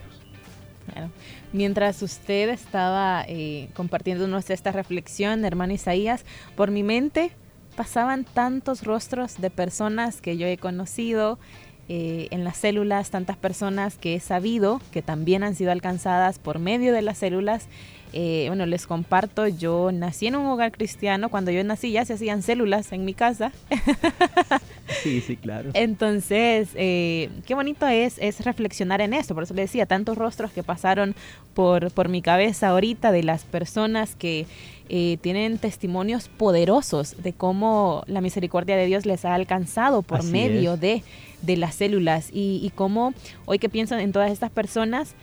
Mientras 1.53 2.01
usted 2.03 2.49
estaba 2.49 3.25
eh, 3.27 3.69
compartiéndonos 3.75 4.51
esta 4.51 4.71
reflexión, 4.71 5.45
hermano 5.45 5.73
Isaías, 5.73 6.25
por 6.55 6.71
mi 6.71 6.83
mente 6.83 7.33
pasaban 7.77 8.25
tantos 8.25 8.85
rostros 8.85 9.39
de 9.39 9.51
personas 9.51 10.21
que 10.21 10.37
yo 10.37 10.47
he 10.47 10.57
conocido, 10.57 11.39
eh, 11.89 12.29
en 12.31 12.45
las 12.45 12.57
células, 12.57 13.11
tantas 13.11 13.37
personas 13.37 13.97
que 13.97 14.15
he 14.15 14.21
sabido 14.21 14.81
que 14.91 15.03
también 15.03 15.43
han 15.43 15.55
sido 15.55 15.73
alcanzadas 15.73 16.39
por 16.39 16.59
medio 16.59 16.93
de 16.93 17.03
las 17.03 17.19
células. 17.19 17.69
Eh, 18.13 18.45
bueno, 18.49 18.67
les 18.67 18.87
comparto, 18.87 19.47
yo 19.47 19.91
nací 19.93 20.27
en 20.27 20.37
un 20.37 20.47
hogar 20.47 20.73
cristiano, 20.73 21.29
cuando 21.29 21.51
yo 21.51 21.63
nací 21.65 21.93
ya 21.93 22.05
se 22.05 22.15
hacían 22.15 22.43
células 22.43 22.93
en 22.93 23.05
mi 23.05 23.15
casa. 23.15 23.53
Sí, 25.03 25.21
sí, 25.21 25.37
claro. 25.37 25.71
Entonces, 25.75 26.69
eh, 26.75 27.29
qué 27.45 27.55
bonito 27.55 27.87
es, 27.87 28.19
es 28.19 28.45
reflexionar 28.45 29.01
en 29.01 29.15
esto, 29.15 29.35
por 29.35 29.43
eso 29.43 29.55
le 29.55 29.63
decía, 29.63 29.87
tantos 29.87 30.17
rostros 30.17 30.53
que 30.53 30.63
pasaron 30.63 31.15
por, 31.55 31.91
por 31.91 32.09
mi 32.09 32.23
cabeza 32.23 32.69
ahorita 32.69 33.13
de 33.13 33.23
las 33.23 33.45
personas 33.45 34.15
que 34.15 34.47
eh, 34.89 35.19
tienen 35.21 35.59
testimonios 35.59 36.29
poderosos 36.29 37.17
de 37.23 37.33
cómo 37.33 38.05
la 38.07 38.21
misericordia 38.21 38.77
de 38.77 38.87
Dios 38.87 39.07
les 39.07 39.25
ha 39.25 39.35
alcanzado 39.35 40.03
por 40.03 40.23
medio 40.23 40.77
de, 40.77 41.03
las 41.47 41.75
células 41.75 42.31
y, 42.33 42.61
y 42.63 42.71
cómo 42.75 43.15
hoy 43.45 43.59
que 43.59 43.69
pienso 43.69 43.97
en 43.99 44.13
todas 44.13 44.31
estas 44.31 44.51
personas, 44.51 45.15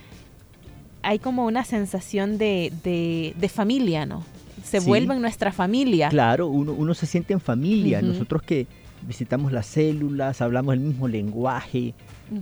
hay 1.01 1.19
como 1.19 1.45
una 1.45 1.65
sensación 1.65 2.37
de, 2.37 2.71
de, 2.83 3.49
familia, 3.49 4.05
¿no? 4.05 4.23
Se 4.63 4.79
vuelven 4.79 5.21
nuestra 5.21 5.51
familia. 5.51 6.09
Claro, 6.09 6.47
uno, 6.47 6.71
uno 6.71 6.93
se 6.93 7.05
siente 7.05 7.33
en 7.33 7.41
familia. 7.41 8.01
Nosotros 8.01 8.41
que 8.41 8.65
visitamos 9.05 9.51
las 9.51 9.65
células, 9.65 10.41
hablamos 10.41 10.73
el 10.73 10.79
mismo 10.79 11.07
lenguaje, 11.07 11.93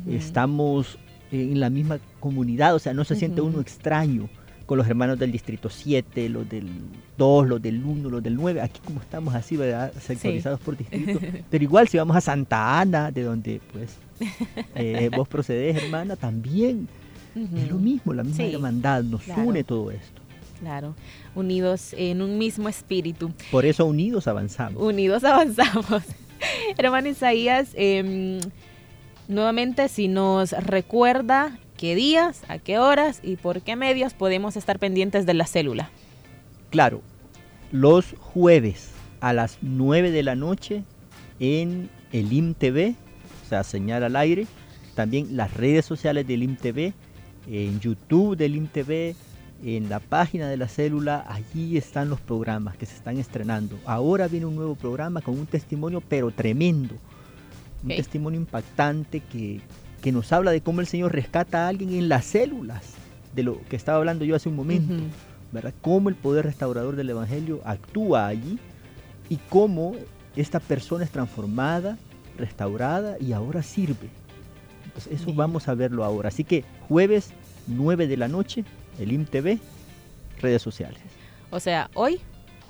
estamos 0.08 1.00
en 1.32 1.60
la 1.60 1.70
misma 1.70 2.00
comunidad, 2.20 2.76
o 2.76 2.80
sea, 2.80 2.94
no 2.94 3.04
se 3.04 3.16
siente 3.16 3.42
uno 3.42 3.60
extraño 3.62 4.30
con 4.72 4.78
los 4.78 4.88
hermanos 4.88 5.20
del 5.20 5.34
distrito 5.34 5.70
7, 5.70 6.30
los 6.30 6.48
del 6.48 6.70
2, 7.18 7.46
los 7.46 7.62
del 7.62 7.84
1, 7.84 8.10
los 8.10 8.24
del 8.24 8.36
9, 8.36 8.62
aquí 8.62 8.80
como 8.80 9.02
estamos 9.02 9.36
así, 9.36 9.58
¿verdad? 9.58 9.92
Sectorizados 10.00 10.62
por 10.62 10.78
distrito. 10.78 11.20
Pero 11.50 11.62
igual 11.62 11.90
si 11.90 11.98
vamos 11.98 12.16
a 12.16 12.22
Santa 12.22 12.80
Ana, 12.80 13.12
de 13.12 13.24
donde 13.24 13.60
pues 13.74 13.98
eh, 14.76 15.10
vos 15.18 15.28
procedés, 15.28 15.76
hermana, 15.76 16.16
también 16.16 16.88
es 17.36 17.70
lo 17.70 17.80
mismo, 17.80 18.14
la 18.14 18.24
misma 18.24 18.46
hermandad, 18.46 19.04
nos 19.04 19.28
une 19.36 19.66
todo 19.66 19.92
esto. 19.92 20.22
Claro, 20.62 20.96
unidos 21.36 21.94
en 21.98 22.22
un 22.22 22.38
mismo 22.38 22.70
espíritu. 22.70 23.34
Por 23.52 23.66
eso 23.66 23.86
unidos 23.86 24.30
avanzamos. 24.30 24.82
Unidos 24.82 25.22
avanzamos. 25.26 26.02
Hermano 26.78 27.10
Isaías, 27.10 27.72
em, 27.74 28.40
nuevamente 29.28 29.90
si 29.90 30.08
nos 30.08 30.52
recuerda 30.52 31.60
qué 31.82 31.96
días, 31.96 32.44
a 32.48 32.60
qué 32.60 32.78
horas 32.78 33.22
y 33.24 33.38
por 33.38 33.64
qué 33.64 33.76
medios 33.76 34.14
podemos 34.14 34.56
estar 34.56 34.78
pendientes 34.78 35.26
de 35.26 35.34
la 35.34 35.48
célula. 35.48 35.90
Claro, 36.70 37.02
los 37.72 38.14
jueves 38.20 38.92
a 39.20 39.34
las 39.34 39.58
9 39.64 40.12
de 40.12 40.22
la 40.22 40.36
noche 40.36 40.84
en 41.40 41.90
el 42.12 42.32
IMTV, 42.32 42.94
o 43.46 43.50
sea, 43.50 43.64
señal 43.64 44.04
al 44.04 44.16
aire, 44.16 44.46
también 44.94 45.36
las 45.36 45.56
redes 45.56 45.84
sociales 45.84 46.28
del 46.28 46.44
IMTV, 46.44 46.94
en 47.48 47.80
YouTube 47.80 48.38
del 48.38 48.58
IMTV, 48.58 49.16
en 49.64 49.90
la 49.90 50.00
página 50.00 50.50
de 50.50 50.58
la 50.58 50.68
célula, 50.68 51.26
allí 51.28 51.78
están 51.78 52.12
los 52.12 52.22
programas 52.22 52.78
que 52.78 52.86
se 52.86 52.96
están 52.96 53.18
estrenando. 53.18 53.80
Ahora 53.86 54.28
viene 54.28 54.46
un 54.46 54.56
nuevo 54.56 54.76
programa 54.76 55.22
con 55.22 55.40
un 55.40 55.48
testimonio 55.48 56.00
pero 56.08 56.30
tremendo, 56.30 56.94
un 57.82 57.90
testimonio 57.90 58.40
impactante 58.40 59.20
que 59.20 59.62
que 60.02 60.12
nos 60.12 60.32
habla 60.34 60.52
de 60.52 60.62
cómo 60.62 60.82
el 60.82 60.88
Señor 60.88 61.14
rescata 61.14 61.66
a 61.66 61.68
alguien 61.68 61.94
en 61.94 62.10
las 62.10 62.26
células, 62.26 62.94
de 63.36 63.44
lo 63.44 63.62
que 63.70 63.76
estaba 63.76 63.98
hablando 63.98 64.26
yo 64.26 64.36
hace 64.36 64.50
un 64.50 64.56
momento, 64.56 64.94
¿verdad? 65.52 65.74
Cómo 65.82 66.10
el 66.10 66.16
poder 66.16 66.46
restaurador 66.46 66.96
del 66.96 67.10
Evangelio 67.10 67.62
actúa 67.64 68.28
allí 68.28 68.60
y 69.30 69.38
cómo 69.50 69.96
esta 70.36 70.60
persona 70.60 71.04
es 71.04 71.12
transformada, 71.12 71.98
restaurada 72.38 73.18
y 73.20 73.34
ahora 73.34 73.64
sirve. 73.64 74.10
Entonces 74.86 75.22
eso 75.22 75.34
vamos 75.34 75.68
a 75.68 75.76
verlo 75.76 76.04
ahora. 76.04 76.30
Así 76.30 76.44
que 76.44 76.66
jueves 76.90 77.32
9 77.68 78.08
de 78.08 78.18
la 78.18 78.28
noche, 78.28 78.66
el 79.00 79.12
IMTV, 79.12 79.60
redes 80.42 80.62
sociales. 80.62 81.00
O 81.52 81.60
sea, 81.60 81.90
hoy 81.94 82.20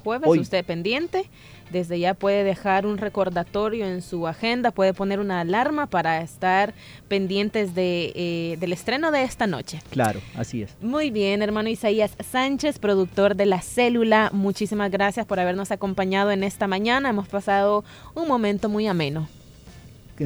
jueves, 0.03 0.29
usted 0.29 0.65
pendiente. 0.65 1.29
Desde 1.71 1.97
ya 1.99 2.13
puede 2.13 2.43
dejar 2.43 2.85
un 2.85 2.97
recordatorio 2.97 3.85
en 3.85 4.01
su 4.01 4.27
agenda, 4.27 4.71
puede 4.71 4.93
poner 4.93 5.21
una 5.21 5.39
alarma 5.39 5.87
para 5.87 6.21
estar 6.21 6.73
pendientes 7.07 7.73
de, 7.73 8.11
eh, 8.13 8.57
del 8.59 8.73
estreno 8.73 9.09
de 9.11 9.23
esta 9.23 9.47
noche. 9.47 9.81
Claro, 9.89 10.19
así 10.35 10.63
es. 10.63 10.75
Muy 10.81 11.11
bien, 11.11 11.41
hermano 11.41 11.69
Isaías 11.69 12.11
Sánchez, 12.29 12.77
productor 12.77 13.35
de 13.35 13.45
La 13.45 13.61
Célula, 13.61 14.31
muchísimas 14.33 14.91
gracias 14.91 15.25
por 15.25 15.39
habernos 15.39 15.71
acompañado 15.71 16.31
en 16.31 16.43
esta 16.43 16.67
mañana. 16.67 17.09
Hemos 17.09 17.29
pasado 17.29 17.85
un 18.15 18.27
momento 18.27 18.67
muy 18.67 18.87
ameno. 18.87 19.29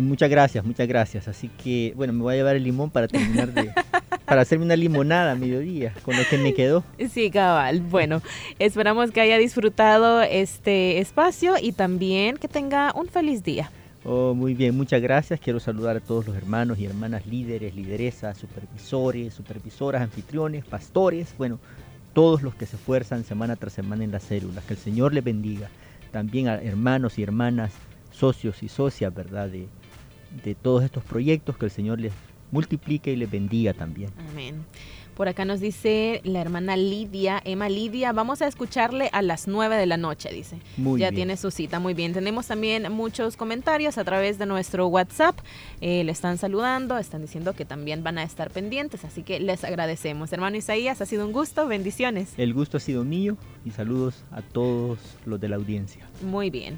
Muchas 0.01 0.29
gracias, 0.29 0.65
muchas 0.65 0.87
gracias. 0.87 1.27
Así 1.27 1.49
que, 1.63 1.93
bueno, 1.95 2.13
me 2.13 2.21
voy 2.21 2.33
a 2.33 2.37
llevar 2.37 2.55
el 2.55 2.63
limón 2.63 2.89
para 2.89 3.07
terminar 3.07 3.53
de, 3.53 3.71
para 4.25 4.41
hacerme 4.41 4.65
una 4.65 4.75
limonada 4.75 5.33
a 5.33 5.35
mediodía, 5.35 5.93
con 6.03 6.17
lo 6.17 6.23
que 6.29 6.37
me 6.37 6.53
quedó. 6.53 6.83
Sí, 7.09 7.29
cabal. 7.29 7.81
Bueno, 7.81 8.21
esperamos 8.59 9.11
que 9.11 9.21
haya 9.21 9.37
disfrutado 9.37 10.21
este 10.21 10.99
espacio 10.99 11.55
y 11.61 11.71
también 11.71 12.37
que 12.37 12.47
tenga 12.47 12.91
un 12.95 13.07
feliz 13.07 13.43
día. 13.43 13.71
Oh, 14.03 14.35
muy 14.35 14.53
bien, 14.53 14.77
muchas 14.77 15.01
gracias. 15.01 15.39
Quiero 15.39 15.59
saludar 15.59 15.97
a 15.97 15.99
todos 15.99 16.27
los 16.27 16.35
hermanos 16.35 16.77
y 16.77 16.85
hermanas 16.85 17.25
líderes, 17.25 17.75
lideresas, 17.75 18.37
supervisores, 18.37 19.33
supervisoras, 19.33 20.01
anfitriones, 20.01 20.63
pastores, 20.63 21.33
bueno, 21.37 21.59
todos 22.13 22.43
los 22.43 22.53
que 22.53 22.67
se 22.67 22.75
esfuerzan 22.75 23.23
semana 23.23 23.55
tras 23.55 23.73
semana 23.73 24.03
en 24.03 24.11
las 24.11 24.23
células. 24.23 24.63
Que 24.65 24.73
el 24.73 24.79
Señor 24.79 25.13
les 25.13 25.23
bendiga. 25.23 25.69
También 26.11 26.47
a 26.47 26.55
hermanos 26.55 27.17
y 27.17 27.23
hermanas, 27.23 27.73
socios 28.11 28.61
y 28.61 28.69
socias, 28.69 29.13
¿verdad? 29.13 29.49
De, 29.49 29.67
de 30.43 30.55
todos 30.55 30.83
estos 30.83 31.03
proyectos, 31.03 31.57
que 31.57 31.65
el 31.65 31.71
Señor 31.71 31.99
les 31.99 32.13
multiplique 32.51 33.11
y 33.11 33.15
les 33.15 33.29
bendiga 33.29 33.73
también. 33.73 34.11
Amén. 34.31 34.65
Por 35.15 35.29
acá 35.29 35.45
nos 35.45 35.61
dice 35.61 36.19
la 36.25 36.41
hermana 36.41 36.75
Lidia, 36.75 37.41
Emma 37.45 37.69
Lidia, 37.69 38.11
vamos 38.11 38.41
a 38.41 38.47
escucharle 38.47 39.09
a 39.13 39.21
las 39.21 39.47
9 39.47 39.77
de 39.77 39.85
la 39.85 39.95
noche, 39.95 40.29
dice. 40.29 40.59
Muy 40.75 40.99
ya 40.99 41.09
tiene 41.13 41.37
su 41.37 41.51
cita, 41.51 41.79
muy 41.79 41.93
bien. 41.93 42.11
Tenemos 42.11 42.47
también 42.47 42.91
muchos 42.91 43.37
comentarios 43.37 43.97
a 43.97 44.03
través 44.03 44.37
de 44.37 44.45
nuestro 44.45 44.87
WhatsApp. 44.87 45.37
Eh, 45.79 46.03
le 46.03 46.11
están 46.11 46.37
saludando, 46.37 46.97
están 46.97 47.21
diciendo 47.21 47.53
que 47.53 47.63
también 47.63 48.03
van 48.03 48.17
a 48.17 48.23
estar 48.23 48.51
pendientes, 48.51 49.05
así 49.05 49.23
que 49.23 49.39
les 49.39 49.63
agradecemos. 49.63 50.33
Hermano 50.33 50.57
Isaías, 50.57 50.99
ha 50.99 51.05
sido 51.05 51.25
un 51.25 51.31
gusto, 51.31 51.65
bendiciones. 51.65 52.33
El 52.35 52.53
gusto 52.53 52.75
ha 52.75 52.81
sido 52.81 53.05
mío 53.05 53.37
y 53.63 53.71
saludos 53.71 54.25
a 54.31 54.41
todos 54.41 54.99
los 55.25 55.39
de 55.39 55.47
la 55.47 55.55
audiencia. 55.55 56.05
Muy 56.21 56.49
bien. 56.49 56.77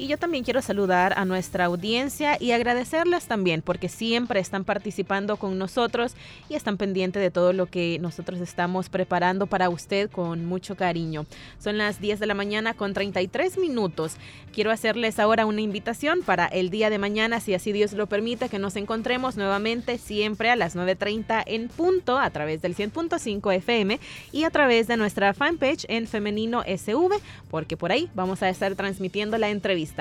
Y 0.00 0.06
yo 0.06 0.16
también 0.16 0.44
quiero 0.44 0.62
saludar 0.62 1.12
a 1.18 1.26
nuestra 1.26 1.66
audiencia 1.66 2.38
y 2.40 2.52
agradecerles 2.52 3.26
también 3.26 3.60
porque 3.60 3.90
siempre 3.90 4.40
están 4.40 4.64
participando 4.64 5.36
con 5.36 5.58
nosotros 5.58 6.14
y 6.48 6.54
están 6.54 6.78
pendientes 6.78 7.20
de 7.20 7.30
todo 7.30 7.52
lo 7.52 7.66
que 7.66 7.98
nosotros 8.00 8.40
estamos 8.40 8.88
preparando 8.88 9.46
para 9.46 9.68
usted 9.68 10.10
con 10.10 10.46
mucho 10.46 10.74
cariño. 10.74 11.26
Son 11.58 11.76
las 11.76 12.00
10 12.00 12.18
de 12.18 12.26
la 12.26 12.32
mañana 12.32 12.72
con 12.72 12.94
33 12.94 13.58
minutos. 13.58 14.16
Quiero 14.54 14.70
hacerles 14.70 15.18
ahora 15.18 15.44
una 15.44 15.60
invitación 15.60 16.22
para 16.22 16.46
el 16.46 16.70
día 16.70 16.88
de 16.88 16.98
mañana, 16.98 17.38
si 17.38 17.52
así 17.52 17.70
Dios 17.70 17.92
lo 17.92 18.06
permite, 18.06 18.48
que 18.48 18.58
nos 18.58 18.76
encontremos 18.76 19.36
nuevamente 19.36 19.98
siempre 19.98 20.48
a 20.48 20.56
las 20.56 20.76
9.30 20.76 21.42
en 21.44 21.68
punto 21.68 22.18
a 22.18 22.30
través 22.30 22.62
del 22.62 22.74
100.5 22.74 23.54
FM 23.54 24.00
y 24.32 24.44
a 24.44 24.50
través 24.50 24.88
de 24.88 24.96
nuestra 24.96 25.34
fanpage 25.34 25.84
en 25.90 26.06
Femenino 26.06 26.62
SV, 26.62 27.20
porque 27.50 27.76
por 27.76 27.92
ahí 27.92 28.08
vamos 28.14 28.42
a 28.42 28.48
estar 28.48 28.74
transmitiendo 28.76 29.36
la 29.36 29.50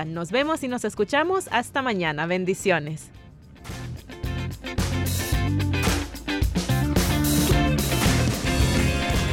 Nos 0.06 0.32
vemos 0.32 0.64
y 0.64 0.68
nos 0.68 0.86
escuchamos. 0.86 1.48
Hasta 1.52 1.82
mañana. 1.82 2.26
Bendiciones. 2.26 3.10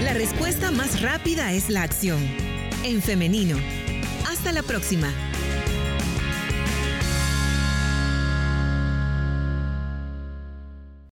La 0.03 0.15
respuesta 0.15 0.71
más 0.71 1.03
rápida 1.03 1.53
es 1.53 1.69
la 1.69 1.83
acción. 1.83 2.19
En 2.85 3.03
femenino. 3.03 3.57
Hasta 4.29 4.53
la 4.53 4.63
próxima. 4.63 5.13